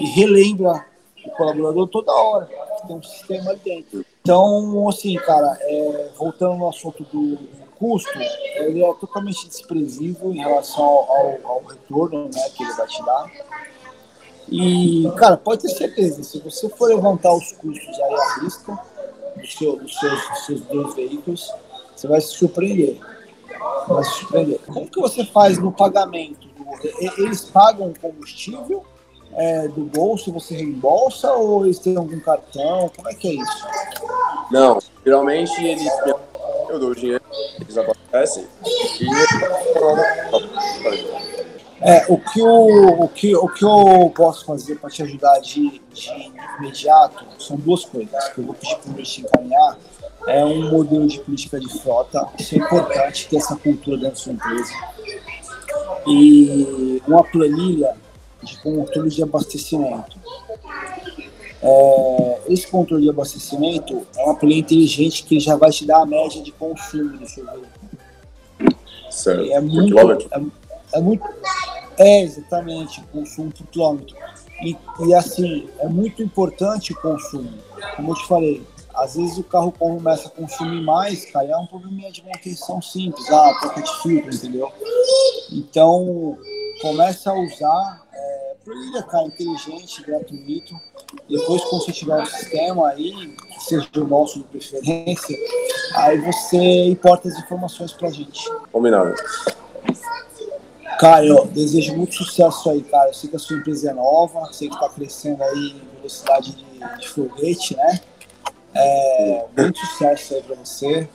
e 0.00 0.04
relembra 0.10 0.84
o 1.24 1.30
colaborador 1.30 1.86
toda 1.88 2.12
hora 2.12 2.48
tem 2.86 2.96
um 2.96 3.02
sistema 3.02 3.50
ali 3.50 3.60
dentro. 3.64 4.04
Então, 4.22 4.88
assim, 4.88 5.16
cara, 5.16 5.56
é, 5.60 6.10
voltando 6.16 6.56
no 6.56 6.68
assunto 6.68 7.02
do 7.04 7.38
custo, 7.76 8.10
ele 8.56 8.84
é 8.84 8.94
totalmente 8.94 9.48
desprezível 9.48 10.32
em 10.32 10.38
relação 10.38 10.84
ao, 10.84 11.38
ao 11.44 11.64
retorno 11.64 12.24
né, 12.24 12.48
que 12.54 12.62
ele 12.62 12.72
vai 12.74 12.86
te 12.86 13.04
dar. 13.04 13.30
E, 14.48 15.10
cara, 15.16 15.36
pode 15.36 15.62
ter 15.62 15.70
certeza, 15.70 16.22
se 16.22 16.38
você 16.40 16.68
for 16.68 16.88
levantar 16.88 17.32
os 17.32 17.52
custos 17.52 17.98
aí 17.98 18.14
à 18.14 18.40
vista, 18.40 18.78
do 19.36 19.46
seu, 19.46 19.76
dos, 19.76 19.98
seus, 19.98 20.28
dos 20.28 20.46
seus 20.46 20.60
dois 20.62 20.94
veículos, 20.94 21.50
você 21.96 22.06
vai 22.06 22.20
se 22.20 22.28
surpreender. 22.28 22.98
Vai 23.88 24.04
se 24.04 24.10
surpreender. 24.10 24.60
Como 24.66 24.88
que 24.88 25.00
você 25.00 25.24
faz 25.24 25.58
no 25.58 25.72
pagamento? 25.72 26.48
Eles 27.18 27.44
pagam 27.44 27.92
combustível 28.00 28.84
é, 29.34 29.68
do 29.68 29.82
bolso, 29.84 30.32
você 30.32 30.54
reembolsa 30.56 31.32
ou 31.32 31.64
eles 31.64 31.78
têm 31.78 31.96
algum 31.96 32.18
cartão? 32.20 32.90
Como 32.94 33.08
é 33.08 33.14
que 33.14 33.28
é 33.28 33.34
isso? 33.34 33.66
Não, 34.50 34.78
geralmente 35.04 35.64
eles 35.64 35.90
eu 36.70 36.78
dou 36.78 36.90
o 36.90 36.94
dinheiro, 36.94 37.22
eles 37.60 37.76
abastecem 37.76 38.46
e 39.00 39.06
É, 41.82 42.04
o 42.08 42.18
que, 42.18 42.40
eu, 42.40 42.46
o, 42.46 43.08
que, 43.08 43.34
o 43.34 43.48
que 43.48 43.64
eu 43.64 44.12
posso 44.14 44.44
fazer 44.44 44.78
para 44.78 44.90
te 44.90 45.02
ajudar 45.02 45.40
de, 45.40 45.80
de 45.92 46.32
imediato 46.58 47.24
são 47.38 47.56
duas 47.56 47.86
coisas 47.86 48.28
que 48.28 48.38
eu 48.38 48.44
vou 48.44 48.54
pedir 48.54 48.76
para 48.76 48.92
o 48.92 49.02
te 49.02 49.22
encaminhar. 49.22 49.78
É 50.26 50.44
um 50.44 50.70
modelo 50.70 51.06
de 51.06 51.18
política 51.20 51.58
de 51.58 51.68
frota, 51.80 52.28
isso 52.38 52.54
é 52.54 52.58
importante 52.58 53.28
ter 53.28 53.38
essa 53.38 53.56
cultura 53.56 53.96
dentro 53.96 54.10
da 54.10 54.16
sua 54.16 54.32
empresa. 54.34 54.72
E 56.06 57.02
uma 57.08 57.24
planilha 57.24 57.96
de 58.42 58.56
controle 58.60 59.10
de 59.10 59.22
abastecimento. 59.22 60.18
É, 61.62 62.40
esse 62.48 62.66
controle 62.66 63.02
de 63.02 63.10
abastecimento 63.10 64.06
é 64.16 64.24
uma 64.24 64.34
planilha 64.34 64.60
inteligente 64.60 65.24
que 65.24 65.38
já 65.38 65.56
vai 65.56 65.70
te 65.70 65.86
dar 65.86 66.02
a 66.02 66.06
média 66.06 66.42
de 66.42 66.52
consumo 66.52 67.18
do 67.18 67.28
seu 67.28 67.44
veículo. 67.44 67.68
Certo. 69.10 69.52
É 69.52 69.60
muito, 69.60 69.98
é, 69.98 70.18
é, 70.94 71.00
muito. 71.00 71.24
É, 71.98 72.22
exatamente, 72.22 73.02
consumo 73.12 73.52
por 73.52 73.66
quilômetro. 73.66 74.16
E, 74.62 74.76
e 75.06 75.14
assim, 75.14 75.68
é 75.78 75.88
muito 75.88 76.22
importante 76.22 76.92
o 76.92 77.00
consumo. 77.00 77.52
Como 77.96 78.12
eu 78.12 78.14
te 78.14 78.26
falei, 78.26 78.62
às 78.94 79.14
vezes 79.16 79.38
o 79.38 79.44
carro 79.44 79.72
começa 79.72 80.28
a 80.28 80.30
consumir 80.30 80.82
mais, 80.82 81.24
cara, 81.26 81.48
é 81.48 81.56
um 81.56 81.66
probleminha 81.66 82.10
de 82.10 82.22
manutenção 82.22 82.80
simples, 82.80 83.30
ah, 83.30 83.56
troca 83.60 83.82
de 83.82 84.02
filtro, 84.02 84.34
entendeu? 84.34 84.70
Então, 85.50 86.38
começa 86.80 87.30
a 87.30 87.34
usar 87.34 88.02
planilha, 88.70 89.02
cara, 89.02 89.26
inteligente, 89.26 90.02
gratuito. 90.02 90.80
Depois, 91.28 91.62
quando 91.64 91.84
você 91.84 91.92
tiver 91.92 92.20
um 92.20 92.26
sistema 92.26 92.88
aí, 92.88 93.34
que 93.36 93.64
seja 93.64 93.88
o 93.96 94.06
nosso 94.06 94.38
de 94.38 94.44
preferência, 94.44 95.36
aí 95.94 96.18
você 96.18 96.84
importa 96.84 97.28
as 97.28 97.38
informações 97.38 97.92
pra 97.92 98.10
gente. 98.10 98.48
Combinado. 98.70 99.14
Cara, 100.98 101.24
eu 101.24 101.46
desejo 101.46 101.96
muito 101.96 102.14
sucesso 102.14 102.70
aí, 102.70 102.82
cara. 102.82 103.08
Eu 103.08 103.14
sei 103.14 103.30
que 103.30 103.36
a 103.36 103.38
sua 103.38 103.56
empresa 103.56 103.90
é 103.90 103.94
nova, 103.94 104.52
sei 104.52 104.68
que 104.68 104.74
está 104.74 104.88
crescendo 104.88 105.42
aí 105.42 105.70
em 105.70 105.96
velocidade 105.96 106.54
de, 106.54 106.98
de 106.98 107.08
foguete, 107.08 107.76
né? 107.76 108.00
É, 108.74 109.46
muito 109.56 109.78
sucesso 109.78 110.34
aí 110.34 110.42
para 110.42 110.56
você. 110.56 111.08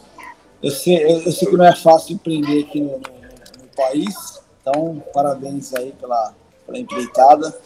Eu 0.61 0.71
sei, 0.71 1.03
eu, 1.03 1.21
eu, 1.21 1.31
sei 1.31 1.47
que 1.47 1.55
não 1.55 1.65
é 1.65 1.75
fácil 1.75 2.15
empreender 2.15 2.63
aqui 2.63 2.81
no, 2.81 2.93
no, 2.93 2.97
no 2.97 3.67
país, 3.75 4.41
então 4.59 5.03
parabéns 5.13 5.73
aí 5.75 5.91
pela, 5.91 6.33
pela 6.65 6.77
empreitada. 6.77 7.57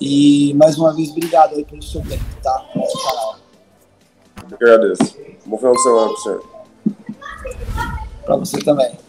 E 0.00 0.54
mais 0.54 0.78
uma 0.78 0.94
vez, 0.94 1.10
obrigado 1.10 1.54
aí 1.54 1.64
pelo 1.64 1.82
seu 1.82 2.00
tempo, 2.02 2.24
tá? 2.42 2.70
Eu 4.50 4.56
que 4.56 4.64
agradeço. 4.64 5.16
Bom 5.44 5.58
final 5.58 5.72
de 5.72 5.82
semana 5.82 6.06
para 6.06 6.16
você. 6.16 6.40
Para 8.24 8.36
você 8.36 8.58
também. 8.58 9.07